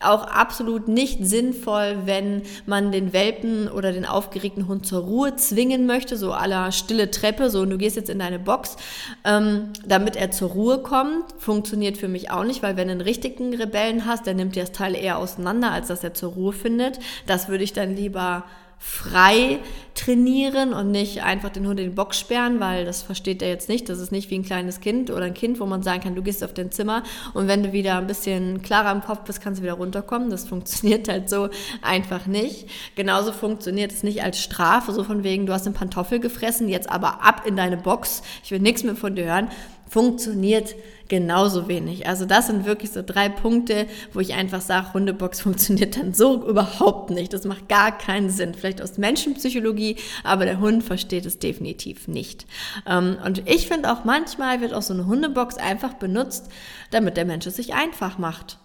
Auch 0.00 0.26
absolut 0.26 0.88
nicht 0.88 1.26
sinnvoll, 1.26 1.98
wenn 2.06 2.40
man 2.64 2.90
den 2.90 3.12
Welpen 3.12 3.68
oder 3.68 3.92
den 3.92 4.06
aufgeregten 4.06 4.66
Hund 4.66 4.86
zur 4.86 5.02
Ruhe 5.02 5.36
zwingen 5.36 5.84
möchte, 5.84 6.16
so 6.16 6.32
aller 6.32 6.72
stille 6.72 7.10
Treppe, 7.10 7.50
so 7.50 7.66
du 7.66 7.76
gehst 7.76 7.96
jetzt 7.96 8.08
in 8.08 8.20
deine 8.20 8.38
Box, 8.38 8.76
ähm, 9.24 9.74
damit 9.84 10.16
er 10.16 10.30
zur 10.30 10.48
Ruhe 10.52 10.78
kommt. 10.78 11.34
Funktioniert 11.36 11.98
für 11.98 12.08
mich 12.08 12.30
auch 12.30 12.44
nicht, 12.44 12.62
weil 12.62 12.78
wenn 12.78 12.88
du 12.88 12.92
einen 12.92 13.02
richtigen 13.02 13.54
Rebellen 13.54 14.06
hast, 14.06 14.24
der 14.24 14.32
nimmt 14.32 14.56
dir 14.56 14.62
das 14.62 14.72
Teil 14.72 14.94
eher 14.94 15.18
auseinander, 15.18 15.70
als 15.70 15.88
dass 15.88 16.02
er 16.02 16.14
zur 16.14 16.32
Ruhe 16.32 16.54
findet. 16.54 16.98
Das 17.26 17.50
würde 17.50 17.64
ich 17.64 17.74
dann 17.74 17.94
lieber 17.94 18.44
frei 18.78 19.58
trainieren 19.94 20.73
und 20.73 20.92
nicht 20.92 21.25
einfach 21.25 21.50
den 21.50 21.66
Hund 21.66 21.80
in 21.80 21.90
die 21.90 21.94
Box 21.94 22.20
sperren, 22.20 22.61
weil 22.61 22.85
das 22.85 23.02
versteht 23.02 23.42
er 23.42 23.49
jetzt 23.49 23.68
nicht. 23.68 23.88
Das 23.88 23.99
ist 23.99 24.12
nicht 24.12 24.30
wie 24.30 24.38
ein 24.38 24.44
kleines 24.44 24.80
Kind 24.80 25.11
oder 25.11 25.25
ein 25.25 25.35
Kind, 25.35 25.58
wo 25.58 25.66
man 25.66 25.82
sagen 25.82 26.00
kann, 26.00 26.14
du 26.14 26.23
gehst 26.23 26.44
auf 26.44 26.54
dein 26.54 26.70
Zimmer 26.70 27.02
und 27.35 27.49
wenn 27.49 27.64
du 27.64 27.73
wieder 27.73 27.99
ein 27.99 28.06
bisschen 28.06 28.62
klarer 28.62 28.92
im 28.92 29.02
Kopf 29.02 29.25
bist, 29.25 29.40
kannst 29.40 29.58
du 29.58 29.64
wieder 29.64 29.75
runterkommen. 29.75 30.30
Das 30.30 30.47
funktioniert 30.47 31.08
halt 31.08 31.28
so 31.28 31.49
einfach 31.82 32.26
nicht. 32.26 32.68
Genauso 32.94 33.32
funktioniert 33.32 33.90
es 33.90 34.04
nicht 34.04 34.23
als 34.23 34.40
Strafe, 34.40 34.92
so 34.92 35.02
von 35.02 35.25
wegen, 35.25 35.47
du 35.47 35.52
hast 35.52 35.66
einen 35.66 35.75
Pantoffel 35.75 36.20
gefressen, 36.20 36.68
jetzt 36.68 36.88
aber 36.88 37.25
ab 37.25 37.42
in 37.44 37.56
deine 37.56 37.76
Box. 37.76 38.23
Ich 38.44 38.52
will 38.52 38.61
nichts 38.61 38.85
mehr 38.85 38.97
von 38.97 39.16
dir 39.16 39.25
hören. 39.25 39.49
Funktioniert 39.88 40.76
genauso 41.08 41.68
wenig. 41.68 42.06
Also 42.06 42.24
das 42.26 42.46
sind 42.46 42.64
wirklich 42.66 42.90
so 42.90 43.02
drei 43.02 43.28
Punkte, 43.28 43.86
wo 44.12 44.20
ich 44.20 44.34
einfach 44.34 44.60
sage, 44.60 44.92
Hundebox 44.94 45.40
funktioniert 45.42 45.96
dann 45.96 46.14
so 46.14 46.46
überhaupt 46.46 47.10
nicht. 47.10 47.32
Das 47.32 47.44
macht 47.44 47.68
gar 47.68 47.96
keinen 47.96 48.30
Sinn. 48.30 48.54
Vielleicht 48.54 48.82
aus 48.82 48.98
Menschenpsychologie, 48.98 49.96
aber 50.24 50.44
der 50.44 50.60
Hund 50.60 50.84
versteht 50.84 51.26
es 51.26 51.38
definitiv 51.38 52.08
nicht. 52.08 52.46
Ähm, 52.86 53.18
und 53.24 53.48
ich 53.48 53.68
finde 53.68 53.92
auch 53.92 54.04
manchmal 54.04 54.60
wird 54.60 54.74
auch 54.74 54.82
so 54.82 54.94
eine 54.94 55.06
Hundebox 55.06 55.56
einfach 55.56 55.94
benutzt, 55.94 56.48
damit 56.90 57.16
der 57.16 57.24
Mensch 57.24 57.46
es 57.46 57.56
sich 57.56 57.74
einfach 57.74 58.18
macht. 58.18 58.58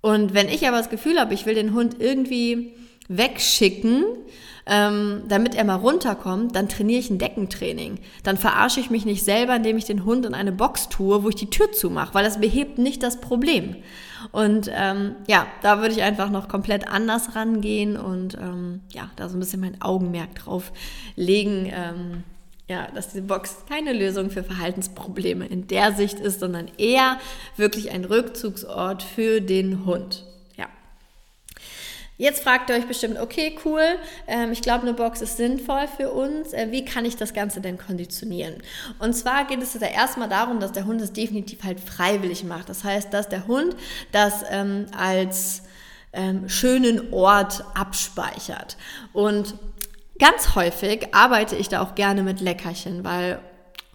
Und 0.00 0.34
wenn 0.34 0.48
ich 0.48 0.66
aber 0.66 0.78
das 0.78 0.90
Gefühl 0.90 1.18
habe, 1.18 1.34
ich 1.34 1.46
will 1.46 1.54
den 1.54 1.74
Hund 1.74 1.96
irgendwie 1.98 2.74
wegschicken, 3.08 4.04
ähm, 4.66 5.22
damit 5.28 5.54
er 5.54 5.64
mal 5.64 5.76
runterkommt, 5.76 6.56
dann 6.56 6.68
trainiere 6.68 6.98
ich 6.98 7.10
ein 7.10 7.18
Deckentraining. 7.18 8.00
Dann 8.24 8.36
verarsche 8.36 8.80
ich 8.80 8.90
mich 8.90 9.04
nicht 9.04 9.24
selber, 9.24 9.56
indem 9.56 9.76
ich 9.76 9.84
den 9.84 10.04
Hund 10.04 10.26
in 10.26 10.34
eine 10.34 10.52
Box 10.52 10.88
tue, 10.88 11.22
wo 11.22 11.28
ich 11.28 11.36
die 11.36 11.50
Tür 11.50 11.70
zumache, 11.70 12.14
weil 12.14 12.24
das 12.24 12.40
behebt 12.40 12.78
nicht 12.78 13.02
das 13.02 13.20
Problem. 13.20 13.76
Und 14.32 14.68
ähm, 14.74 15.14
ja, 15.28 15.46
da 15.62 15.80
würde 15.80 15.94
ich 15.94 16.02
einfach 16.02 16.30
noch 16.30 16.48
komplett 16.48 16.88
anders 16.88 17.36
rangehen 17.36 17.96
und 17.96 18.34
ähm, 18.34 18.80
ja, 18.92 19.10
da 19.14 19.28
so 19.28 19.36
ein 19.36 19.40
bisschen 19.40 19.60
mein 19.60 19.80
Augenmerk 19.80 20.34
drauf 20.34 20.72
legen. 21.14 21.70
Ähm, 21.72 22.24
ja, 22.68 22.88
dass 22.92 23.10
diese 23.10 23.22
Box 23.22 23.58
keine 23.68 23.92
Lösung 23.92 24.30
für 24.30 24.42
Verhaltensprobleme 24.42 25.46
in 25.46 25.68
der 25.68 25.92
Sicht 25.92 26.18
ist, 26.18 26.40
sondern 26.40 26.68
eher 26.78 27.20
wirklich 27.56 27.92
ein 27.92 28.04
Rückzugsort 28.04 29.04
für 29.04 29.40
den 29.40 29.84
Hund. 29.84 30.24
Jetzt 32.18 32.42
fragt 32.42 32.70
ihr 32.70 32.76
euch 32.76 32.86
bestimmt, 32.86 33.18
okay, 33.18 33.58
cool, 33.64 33.82
ähm, 34.26 34.50
ich 34.50 34.62
glaube, 34.62 34.82
eine 34.82 34.94
Box 34.94 35.20
ist 35.20 35.36
sinnvoll 35.36 35.86
für 35.96 36.10
uns. 36.10 36.54
Äh, 36.54 36.68
wie 36.70 36.84
kann 36.84 37.04
ich 37.04 37.16
das 37.16 37.34
Ganze 37.34 37.60
denn 37.60 37.76
konditionieren? 37.76 38.54
Und 38.98 39.14
zwar 39.14 39.44
geht 39.46 39.62
es 39.62 39.74
ja 39.74 39.86
erstmal 39.86 40.28
darum, 40.28 40.58
dass 40.58 40.72
der 40.72 40.86
Hund 40.86 41.00
es 41.02 41.12
definitiv 41.12 41.62
halt 41.62 41.78
freiwillig 41.78 42.44
macht. 42.44 42.70
Das 42.70 42.84
heißt, 42.84 43.12
dass 43.12 43.28
der 43.28 43.46
Hund 43.46 43.76
das 44.12 44.44
ähm, 44.50 44.86
als 44.96 45.62
ähm, 46.14 46.48
schönen 46.48 47.12
Ort 47.12 47.62
abspeichert. 47.74 48.78
Und 49.12 49.54
ganz 50.18 50.54
häufig 50.54 51.14
arbeite 51.14 51.54
ich 51.56 51.68
da 51.68 51.82
auch 51.82 51.94
gerne 51.94 52.22
mit 52.22 52.40
Leckerchen, 52.40 53.04
weil 53.04 53.40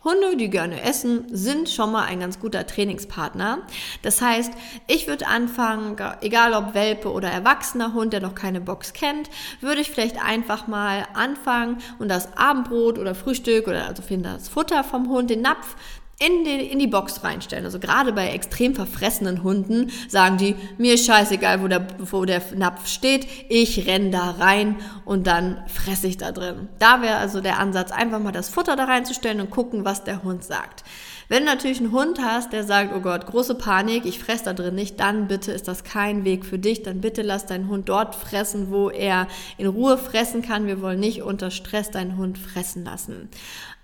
Hunde, 0.03 0.35
die 0.35 0.49
gerne 0.49 0.81
essen, 0.81 1.25
sind 1.29 1.69
schon 1.69 1.91
mal 1.91 2.05
ein 2.05 2.21
ganz 2.21 2.39
guter 2.39 2.65
Trainingspartner. 2.65 3.59
Das 4.01 4.19
heißt, 4.19 4.51
ich 4.87 5.07
würde 5.07 5.27
anfangen, 5.27 5.95
egal 6.21 6.53
ob 6.53 6.73
Welpe 6.73 7.11
oder 7.11 7.29
erwachsener 7.29 7.93
Hund, 7.93 8.11
der 8.11 8.19
noch 8.19 8.33
keine 8.33 8.61
Box 8.61 8.93
kennt, 8.93 9.29
würde 9.59 9.81
ich 9.81 9.91
vielleicht 9.91 10.19
einfach 10.19 10.65
mal 10.65 11.07
anfangen 11.13 11.77
und 11.99 12.09
das 12.09 12.35
Abendbrot 12.35 12.97
oder 12.97 13.13
Frühstück 13.13 13.67
oder 13.67 13.85
also 13.85 14.01
das 14.17 14.49
Futter 14.49 14.83
vom 14.83 15.07
Hund, 15.07 15.29
den 15.29 15.41
Napf, 15.41 15.75
in 16.21 16.43
die, 16.43 16.67
in 16.67 16.77
die 16.77 16.87
Box 16.87 17.23
reinstellen. 17.23 17.65
Also 17.65 17.79
gerade 17.79 18.13
bei 18.13 18.29
extrem 18.29 18.75
verfressenen 18.75 19.41
Hunden 19.41 19.91
sagen 20.07 20.37
die, 20.37 20.55
mir 20.77 20.93
ist 20.93 21.07
scheißegal, 21.07 21.63
wo 21.63 21.67
der, 21.67 21.87
wo 21.97 22.25
der 22.25 22.43
Napf 22.55 22.87
steht, 22.87 23.27
ich 23.49 23.87
renn 23.87 24.11
da 24.11 24.29
rein 24.31 24.75
und 25.03 25.25
dann 25.25 25.63
fresse 25.67 26.05
ich 26.05 26.17
da 26.17 26.31
drin. 26.31 26.69
Da 26.77 27.01
wäre 27.01 27.15
also 27.15 27.41
der 27.41 27.57
Ansatz, 27.59 27.91
einfach 27.91 28.19
mal 28.19 28.31
das 28.31 28.49
Futter 28.49 28.75
da 28.75 28.83
reinzustellen 28.83 29.41
und 29.41 29.49
gucken, 29.49 29.83
was 29.83 30.03
der 30.03 30.21
Hund 30.21 30.43
sagt. 30.43 30.83
Wenn 31.27 31.45
du 31.45 31.49
natürlich 31.49 31.79
einen 31.79 31.91
Hund 31.91 32.19
hast, 32.21 32.53
der 32.53 32.65
sagt, 32.65 32.93
oh 32.95 32.99
Gott, 32.99 33.25
große 33.25 33.55
Panik, 33.55 34.05
ich 34.05 34.19
fresse 34.19 34.43
da 34.45 34.53
drin 34.53 34.75
nicht, 34.75 34.99
dann 34.99 35.27
bitte 35.27 35.51
ist 35.53 35.67
das 35.67 35.83
kein 35.83 36.23
Weg 36.23 36.45
für 36.45 36.59
dich. 36.59 36.83
Dann 36.83 37.01
bitte 37.01 37.21
lass 37.21 37.45
deinen 37.45 37.67
Hund 37.69 37.89
dort 37.89 38.15
fressen, 38.15 38.69
wo 38.69 38.89
er 38.89 39.27
in 39.57 39.65
Ruhe 39.65 39.97
fressen 39.97 40.41
kann. 40.41 40.67
Wir 40.67 40.81
wollen 40.81 40.99
nicht 40.99 41.23
unter 41.23 41.49
Stress 41.49 41.89
deinen 41.89 42.17
Hund 42.17 42.37
fressen 42.37 42.83
lassen. 42.83 43.29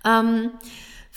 Ähm, 0.04 0.50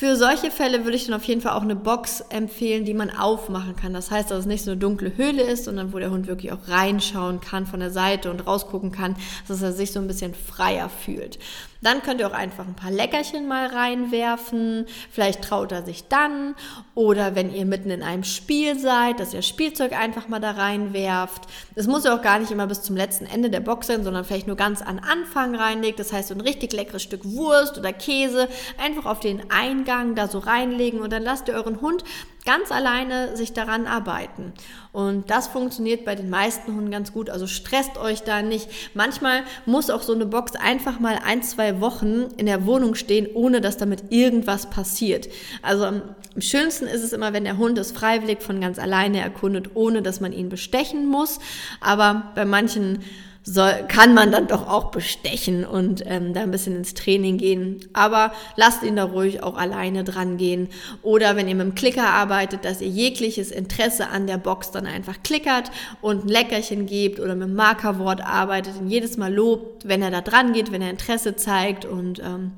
für 0.01 0.15
solche 0.15 0.49
Fälle 0.49 0.83
würde 0.83 0.97
ich 0.97 1.05
dann 1.05 1.13
auf 1.13 1.25
jeden 1.25 1.41
Fall 1.41 1.51
auch 1.51 1.61
eine 1.61 1.75
Box 1.75 2.21
empfehlen, 2.21 2.85
die 2.85 2.95
man 2.95 3.11
aufmachen 3.11 3.75
kann. 3.75 3.93
Das 3.93 4.09
heißt, 4.09 4.31
dass 4.31 4.39
es 4.39 4.45
nicht 4.47 4.63
so 4.63 4.71
eine 4.71 4.79
dunkle 4.79 5.15
Höhle 5.15 5.43
ist, 5.43 5.65
sondern 5.65 5.93
wo 5.93 5.99
der 5.99 6.09
Hund 6.09 6.25
wirklich 6.25 6.51
auch 6.51 6.67
reinschauen 6.67 7.39
kann 7.39 7.67
von 7.67 7.81
der 7.81 7.91
Seite 7.91 8.31
und 8.31 8.47
rausgucken 8.47 8.91
kann, 8.91 9.15
dass 9.47 9.61
er 9.61 9.73
sich 9.73 9.91
so 9.91 9.99
ein 9.99 10.07
bisschen 10.07 10.33
freier 10.33 10.89
fühlt. 10.89 11.37
Dann 11.81 12.03
könnt 12.03 12.19
ihr 12.19 12.27
auch 12.27 12.33
einfach 12.33 12.67
ein 12.67 12.75
paar 12.75 12.91
Leckerchen 12.91 13.47
mal 13.47 13.65
reinwerfen. 13.65 14.85
Vielleicht 15.09 15.43
traut 15.43 15.71
er 15.71 15.83
sich 15.83 16.07
dann. 16.07 16.55
Oder 16.93 17.35
wenn 17.35 17.53
ihr 17.53 17.65
mitten 17.65 17.89
in 17.89 18.03
einem 18.03 18.23
Spiel 18.23 18.77
seid, 18.77 19.19
dass 19.19 19.33
ihr 19.33 19.41
Spielzeug 19.41 19.93
einfach 19.93 20.27
mal 20.27 20.39
da 20.39 20.51
reinwerft. 20.51 21.47
Es 21.73 21.87
muss 21.87 22.03
ja 22.03 22.15
auch 22.15 22.21
gar 22.21 22.37
nicht 22.37 22.51
immer 22.51 22.67
bis 22.67 22.83
zum 22.83 22.95
letzten 22.95 23.25
Ende 23.25 23.49
der 23.49 23.61
Box 23.61 23.87
sein, 23.87 24.03
sondern 24.03 24.25
vielleicht 24.25 24.45
nur 24.45 24.55
ganz 24.55 24.83
an 24.83 24.99
Anfang 24.99 25.55
reinlegt. 25.55 25.99
Das 25.99 26.13
heißt, 26.13 26.27
so 26.27 26.35
ein 26.35 26.41
richtig 26.41 26.71
leckeres 26.73 27.01
Stück 27.01 27.25
Wurst 27.25 27.79
oder 27.79 27.93
Käse 27.93 28.47
einfach 28.77 29.07
auf 29.07 29.19
den 29.19 29.49
Eingang 29.49 30.13
da 30.13 30.27
so 30.27 30.37
reinlegen 30.37 30.99
und 30.99 31.11
dann 31.11 31.23
lasst 31.23 31.47
ihr 31.47 31.55
euren 31.55 31.81
Hund 31.81 32.03
ganz 32.45 32.71
alleine 32.71 33.35
sich 33.37 33.53
daran 33.53 33.85
arbeiten. 33.85 34.53
Und 34.91 35.29
das 35.29 35.47
funktioniert 35.47 36.05
bei 36.05 36.15
den 36.15 36.29
meisten 36.29 36.75
Hunden 36.75 36.91
ganz 36.91 37.13
gut. 37.13 37.29
Also 37.29 37.47
stresst 37.47 37.97
euch 37.97 38.23
da 38.23 38.41
nicht. 38.41 38.67
Manchmal 38.93 39.43
muss 39.65 39.89
auch 39.89 40.01
so 40.01 40.13
eine 40.13 40.25
Box 40.25 40.53
einfach 40.55 40.99
mal 40.99 41.19
ein, 41.23 41.43
zwei 41.43 41.79
Wochen 41.81 42.27
in 42.37 42.45
der 42.45 42.65
Wohnung 42.65 42.95
stehen, 42.95 43.27
ohne 43.33 43.61
dass 43.61 43.77
damit 43.77 44.11
irgendwas 44.11 44.69
passiert. 44.69 45.29
Also 45.61 45.85
am 45.85 46.01
schönsten 46.37 46.87
ist 46.87 47.03
es 47.03 47.13
immer, 47.13 47.33
wenn 47.33 47.43
der 47.43 47.57
Hund 47.57 47.77
es 47.77 47.91
freiwillig 47.91 48.41
von 48.41 48.59
ganz 48.59 48.79
alleine 48.79 49.21
erkundet, 49.21 49.75
ohne 49.75 50.01
dass 50.01 50.19
man 50.19 50.33
ihn 50.33 50.49
bestechen 50.49 51.05
muss. 51.05 51.39
Aber 51.79 52.31
bei 52.35 52.45
manchen 52.45 53.03
soll, 53.43 53.85
kann 53.87 54.13
man 54.13 54.31
dann 54.31 54.47
doch 54.47 54.67
auch 54.67 54.91
bestechen 54.91 55.65
und 55.65 56.03
ähm, 56.05 56.33
da 56.33 56.41
ein 56.41 56.51
bisschen 56.51 56.75
ins 56.75 56.93
Training 56.93 57.37
gehen. 57.37 57.85
Aber 57.93 58.31
lasst 58.55 58.83
ihn 58.83 58.95
da 58.95 59.05
ruhig 59.05 59.41
auch 59.41 59.57
alleine 59.57 60.03
dran 60.03 60.37
gehen. 60.37 60.69
Oder 61.01 61.35
wenn 61.35 61.47
ihr 61.47 61.55
mit 61.55 61.65
dem 61.65 61.75
Klicker 61.75 62.07
arbeitet, 62.07 62.65
dass 62.65 62.81
ihr 62.81 62.87
jegliches 62.87 63.51
Interesse 63.51 64.09
an 64.09 64.27
der 64.27 64.37
Box 64.37 64.71
dann 64.71 64.85
einfach 64.85 65.23
klickert 65.23 65.71
und 66.01 66.25
ein 66.25 66.29
Leckerchen 66.29 66.85
gebt 66.85 67.19
oder 67.19 67.35
mit 67.35 67.47
dem 67.47 67.55
Markerwort 67.55 68.21
arbeitet 68.21 68.75
und 68.79 68.89
jedes 68.89 69.17
Mal 69.17 69.33
lobt, 69.33 69.87
wenn 69.87 70.01
er 70.01 70.11
da 70.11 70.21
dran 70.21 70.53
geht, 70.53 70.71
wenn 70.71 70.81
er 70.81 70.91
Interesse 70.91 71.35
zeigt 71.35 71.85
und 71.85 72.19
ähm, 72.19 72.51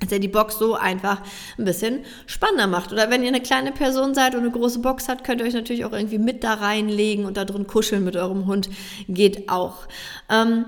dass 0.00 0.12
er 0.12 0.18
die 0.18 0.28
Box 0.28 0.58
so 0.58 0.74
einfach 0.74 1.22
ein 1.58 1.64
bisschen 1.64 2.00
spannender 2.26 2.66
macht. 2.66 2.92
Oder 2.92 3.10
wenn 3.10 3.22
ihr 3.22 3.28
eine 3.28 3.40
kleine 3.40 3.72
Person 3.72 4.14
seid 4.14 4.34
und 4.34 4.42
eine 4.42 4.50
große 4.50 4.78
Box 4.78 5.08
habt, 5.08 5.24
könnt 5.24 5.40
ihr 5.40 5.46
euch 5.46 5.54
natürlich 5.54 5.84
auch 5.84 5.92
irgendwie 5.92 6.18
mit 6.18 6.44
da 6.44 6.54
reinlegen 6.54 7.24
und 7.24 7.36
da 7.36 7.44
drin 7.44 7.66
kuscheln 7.66 8.04
mit 8.04 8.16
eurem 8.16 8.46
Hund. 8.46 8.68
Geht 9.08 9.48
auch. 9.48 9.88
Ähm, 10.28 10.66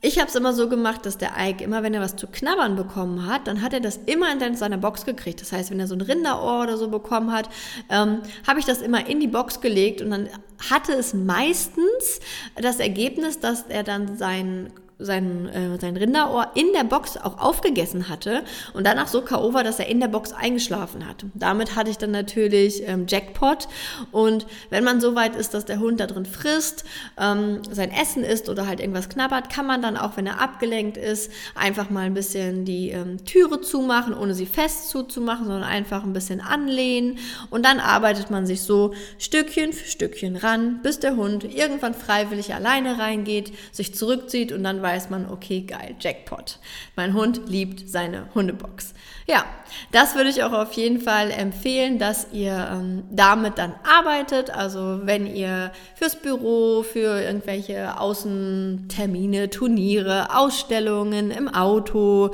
ich 0.00 0.20
habe 0.20 0.28
es 0.28 0.36
immer 0.36 0.52
so 0.52 0.68
gemacht, 0.68 1.04
dass 1.06 1.18
der 1.18 1.32
Ike 1.36 1.64
immer, 1.64 1.82
wenn 1.82 1.92
er 1.92 2.00
was 2.00 2.14
zu 2.14 2.28
knabbern 2.28 2.76
bekommen 2.76 3.26
hat, 3.26 3.48
dann 3.48 3.62
hat 3.62 3.72
er 3.72 3.80
das 3.80 3.98
immer 4.06 4.30
in 4.32 4.54
seiner 4.54 4.78
Box 4.78 5.04
gekriegt. 5.04 5.40
Das 5.40 5.50
heißt, 5.50 5.72
wenn 5.72 5.80
er 5.80 5.88
so 5.88 5.96
ein 5.96 6.00
Rinderohr 6.00 6.62
oder 6.62 6.76
so 6.76 6.88
bekommen 6.88 7.32
hat, 7.32 7.48
ähm, 7.90 8.20
habe 8.46 8.60
ich 8.60 8.64
das 8.64 8.80
immer 8.80 9.08
in 9.08 9.18
die 9.18 9.26
Box 9.26 9.60
gelegt 9.60 10.00
und 10.00 10.10
dann 10.10 10.28
hatte 10.70 10.92
es 10.92 11.14
meistens 11.14 12.20
das 12.54 12.78
Ergebnis, 12.78 13.40
dass 13.40 13.64
er 13.68 13.82
dann 13.82 14.16
seinen 14.16 14.70
sein, 14.98 15.48
äh, 15.48 15.78
sein 15.78 15.96
Rinderohr 15.96 16.50
in 16.54 16.72
der 16.72 16.84
Box 16.84 17.16
auch 17.16 17.38
aufgegessen 17.38 18.08
hatte 18.08 18.42
und 18.74 18.84
danach 18.84 19.06
so 19.06 19.22
K.O. 19.22 19.54
war, 19.54 19.62
dass 19.62 19.78
er 19.78 19.86
in 19.86 20.00
der 20.00 20.08
Box 20.08 20.32
eingeschlafen 20.32 21.06
hat. 21.06 21.24
Damit 21.34 21.76
hatte 21.76 21.90
ich 21.90 21.98
dann 21.98 22.10
natürlich 22.10 22.82
ähm, 22.86 23.06
Jackpot 23.08 23.68
und 24.10 24.46
wenn 24.70 24.82
man 24.82 25.00
so 25.00 25.14
weit 25.14 25.36
ist, 25.36 25.54
dass 25.54 25.64
der 25.64 25.78
Hund 25.78 26.00
da 26.00 26.06
drin 26.06 26.26
frisst, 26.26 26.84
ähm, 27.16 27.62
sein 27.70 27.92
Essen 27.92 28.24
isst 28.24 28.48
oder 28.48 28.66
halt 28.66 28.80
irgendwas 28.80 29.08
knabbert, 29.08 29.50
kann 29.50 29.66
man 29.66 29.82
dann 29.82 29.96
auch, 29.96 30.16
wenn 30.16 30.26
er 30.26 30.40
abgelenkt 30.40 30.96
ist, 30.96 31.30
einfach 31.54 31.90
mal 31.90 32.06
ein 32.06 32.14
bisschen 32.14 32.64
die 32.64 32.90
ähm, 32.90 33.24
Türe 33.24 33.60
zumachen, 33.60 34.14
ohne 34.14 34.34
sie 34.34 34.46
fest 34.46 34.88
zuzumachen, 34.88 35.46
sondern 35.46 35.62
einfach 35.62 36.02
ein 36.02 36.12
bisschen 36.12 36.40
anlehnen 36.40 37.18
und 37.50 37.64
dann 37.64 37.78
arbeitet 37.78 38.30
man 38.30 38.46
sich 38.46 38.62
so 38.62 38.94
Stückchen 39.18 39.72
für 39.72 39.88
Stückchen 39.88 40.34
ran, 40.34 40.80
bis 40.82 40.98
der 40.98 41.14
Hund 41.14 41.44
irgendwann 41.44 41.94
freiwillig 41.94 42.52
alleine 42.52 42.98
reingeht, 42.98 43.52
sich 43.70 43.94
zurückzieht 43.94 44.50
und 44.50 44.64
dann 44.64 44.82
weiß 44.88 45.10
man, 45.10 45.28
okay, 45.30 45.60
geil, 45.60 45.96
Jackpot. 46.00 46.58
Mein 46.96 47.12
Hund 47.12 47.42
liebt 47.46 47.86
seine 47.88 48.34
Hundebox. 48.34 48.94
Ja, 49.30 49.44
das 49.92 50.14
würde 50.14 50.30
ich 50.30 50.42
auch 50.42 50.52
auf 50.52 50.72
jeden 50.72 51.02
Fall 51.02 51.30
empfehlen, 51.30 51.98
dass 51.98 52.28
ihr 52.32 52.66
ähm, 52.72 53.04
damit 53.10 53.58
dann 53.58 53.74
arbeitet. 53.84 54.48
Also 54.48 55.00
wenn 55.02 55.26
ihr 55.26 55.70
fürs 55.94 56.16
Büro, 56.16 56.82
für 56.82 57.20
irgendwelche 57.20 58.00
Außentermine, 58.00 59.50
Turniere, 59.50 60.34
Ausstellungen 60.34 61.30
im 61.30 61.48
Auto 61.48 62.30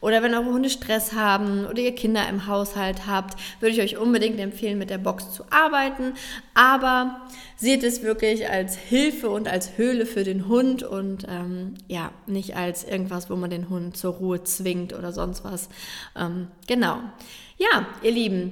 oder 0.00 0.22
wenn 0.22 0.32
eure 0.32 0.46
Hunde 0.46 0.70
Stress 0.70 1.12
haben 1.12 1.66
oder 1.66 1.80
ihr 1.80 1.94
Kinder 1.94 2.26
im 2.30 2.46
Haushalt 2.46 3.06
habt, 3.06 3.38
würde 3.60 3.74
ich 3.74 3.82
euch 3.82 3.98
unbedingt 3.98 4.40
empfehlen, 4.40 4.78
mit 4.78 4.88
der 4.88 4.98
Box 4.98 5.32
zu 5.32 5.44
arbeiten. 5.50 6.14
Aber 6.54 7.20
seht 7.56 7.82
es 7.82 8.02
wirklich 8.02 8.48
als 8.48 8.76
Hilfe 8.76 9.30
und 9.30 9.48
als 9.48 9.76
Höhle 9.76 10.06
für 10.06 10.22
den 10.22 10.46
Hund 10.46 10.84
und 10.84 11.26
ähm, 11.28 11.74
ja, 11.88 12.12
nicht 12.26 12.56
als 12.56 12.84
irgendwas, 12.84 13.28
wo 13.28 13.36
man 13.36 13.50
den 13.50 13.68
Hund 13.68 13.96
zur 13.96 14.14
Ruhe 14.14 14.44
zwingt 14.44 14.96
oder 14.96 15.12
sonst 15.12 15.44
was. 15.44 15.68
Ähm, 16.16 16.37
genau. 16.66 16.98
Ja, 17.56 17.86
ihr 18.02 18.12
Lieben. 18.12 18.50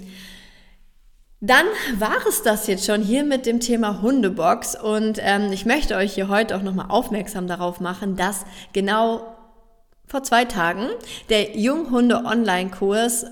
Dann 1.41 1.67
war 1.99 2.27
es 2.29 2.43
das 2.43 2.67
jetzt 2.67 2.87
schon 2.87 3.03
hier 3.03 3.23
mit 3.23 3.47
dem 3.47 3.61
Thema 3.61 4.01
Hundebox 4.03 4.75
und 4.75 5.19
ähm, 5.21 5.53
ich 5.53 5.67
möchte 5.67 5.95
euch 5.95 6.15
hier 6.15 6.29
heute 6.29 6.57
auch 6.57 6.63
nochmal 6.63 6.87
aufmerksam 6.89 7.47
darauf 7.47 7.79
machen, 7.79 8.17
dass 8.17 8.47
genau 8.73 9.37
vor 10.07 10.23
zwei 10.23 10.45
Tagen 10.45 10.89
der 11.29 11.57
Junghunde-Online-Kurs 11.57 13.27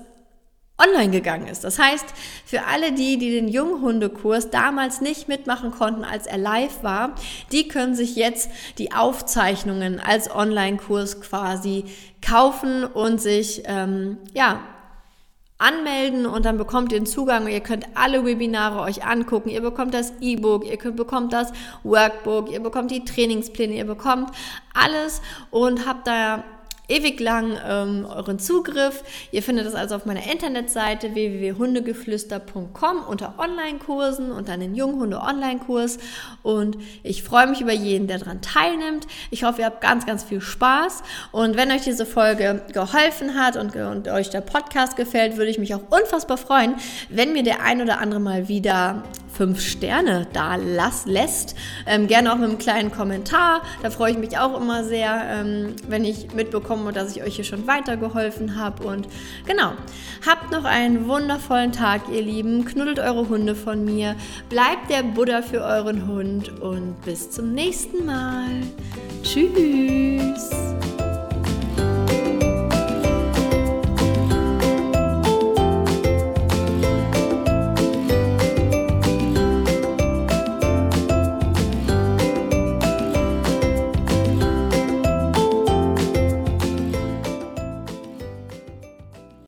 online 0.77 1.09
gegangen 1.09 1.47
ist. 1.47 1.63
Das 1.63 1.79
heißt, 1.79 2.05
für 2.45 2.65
alle 2.65 2.91
die, 2.91 3.17
die 3.17 3.31
den 3.31 3.47
Junghundekurs 3.47 4.49
damals 4.49 4.99
nicht 4.99 5.27
mitmachen 5.27 5.71
konnten, 5.71 6.03
als 6.03 6.27
er 6.27 6.37
live 6.37 6.83
war, 6.83 7.15
die 7.51 7.67
können 7.67 7.95
sich 7.95 8.15
jetzt 8.15 8.49
die 8.77 8.91
Aufzeichnungen 8.91 9.99
als 10.01 10.29
Online-Kurs 10.29 11.21
quasi 11.21 11.85
kaufen 12.25 12.83
und 12.83 13.21
sich 13.21 13.63
ähm, 13.65 14.17
ja 14.33 14.59
anmelden 15.57 16.25
und 16.25 16.45
dann 16.45 16.57
bekommt 16.57 16.91
ihr 16.91 16.99
den 16.99 17.05
Zugang 17.05 17.45
und 17.45 17.51
ihr 17.51 17.61
könnt 17.61 17.85
alle 17.95 18.25
Webinare 18.25 18.81
euch 18.81 19.05
angucken. 19.05 19.49
Ihr 19.49 19.61
bekommt 19.61 19.93
das 19.93 20.11
E-Book, 20.19 20.65
ihr 20.65 20.77
könnt, 20.77 20.97
bekommt 20.97 21.31
das 21.31 21.53
Workbook, 21.83 22.51
ihr 22.51 22.61
bekommt 22.61 22.91
die 22.91 23.05
Trainingspläne, 23.05 23.75
ihr 23.75 23.85
bekommt 23.85 24.31
alles 24.73 25.21
und 25.51 25.87
habt 25.87 26.07
da 26.07 26.43
ewig 26.87 27.19
lang 27.19 27.57
ähm, 27.67 28.05
euren 28.05 28.39
Zugriff. 28.39 29.03
Ihr 29.31 29.43
findet 29.43 29.65
das 29.65 29.75
also 29.75 29.95
auf 29.95 30.05
meiner 30.05 30.29
Internetseite 30.29 31.13
www.hundegeflüster.com 31.13 33.03
unter 33.07 33.35
Online-Kursen 33.37 34.31
und 34.31 34.49
dann 34.49 34.59
den 34.59 34.75
Junghunde-Online-Kurs. 34.75 35.97
Und 36.43 36.77
ich 37.03 37.23
freue 37.23 37.47
mich 37.47 37.61
über 37.61 37.73
jeden, 37.73 38.07
der 38.07 38.19
daran 38.19 38.41
teilnimmt. 38.41 39.07
Ich 39.31 39.43
hoffe, 39.43 39.61
ihr 39.61 39.65
habt 39.65 39.81
ganz, 39.81 40.05
ganz 40.05 40.23
viel 40.23 40.41
Spaß. 40.41 41.03
Und 41.31 41.57
wenn 41.57 41.71
euch 41.71 41.81
diese 41.81 42.05
Folge 42.05 42.61
geholfen 42.73 43.35
hat 43.35 43.57
und, 43.57 43.75
und 43.75 44.07
euch 44.07 44.29
der 44.29 44.41
Podcast 44.41 44.95
gefällt, 44.95 45.37
würde 45.37 45.51
ich 45.51 45.59
mich 45.59 45.73
auch 45.73 45.83
unfassbar 45.89 46.37
freuen, 46.37 46.75
wenn 47.09 47.33
mir 47.33 47.43
der 47.43 47.61
ein 47.61 47.81
oder 47.81 47.99
andere 47.99 48.19
mal 48.19 48.47
wieder 48.47 49.03
fünf 49.35 49.61
Sterne 49.61 50.27
da 50.33 50.55
lässt. 50.55 51.55
Ähm, 51.85 52.07
gerne 52.07 52.31
auch 52.31 52.37
mit 52.37 52.49
einem 52.49 52.57
kleinen 52.57 52.91
Kommentar. 52.91 53.61
Da 53.81 53.89
freue 53.89 54.11
ich 54.11 54.17
mich 54.17 54.37
auch 54.37 54.59
immer 54.59 54.83
sehr, 54.83 55.23
ähm, 55.29 55.75
wenn 55.87 56.05
ich 56.05 56.33
mitbekomme, 56.33 56.93
dass 56.93 57.15
ich 57.15 57.23
euch 57.23 57.35
hier 57.35 57.45
schon 57.45 57.67
weitergeholfen 57.67 58.55
habe. 58.55 58.83
Und 58.83 59.07
genau, 59.45 59.73
habt 60.25 60.51
noch 60.51 60.65
einen 60.65 61.07
wundervollen 61.07 61.71
Tag, 61.71 62.01
ihr 62.11 62.21
Lieben. 62.21 62.65
Knuddelt 62.65 62.99
eure 62.99 63.29
Hunde 63.29 63.55
von 63.55 63.83
mir. 63.83 64.15
Bleibt 64.49 64.89
der 64.89 65.03
Buddha 65.03 65.41
für 65.41 65.61
euren 65.61 66.07
Hund 66.07 66.61
und 66.61 67.01
bis 67.03 67.31
zum 67.31 67.53
nächsten 67.53 68.05
Mal. 68.05 68.61
Tschüss. 69.23 70.49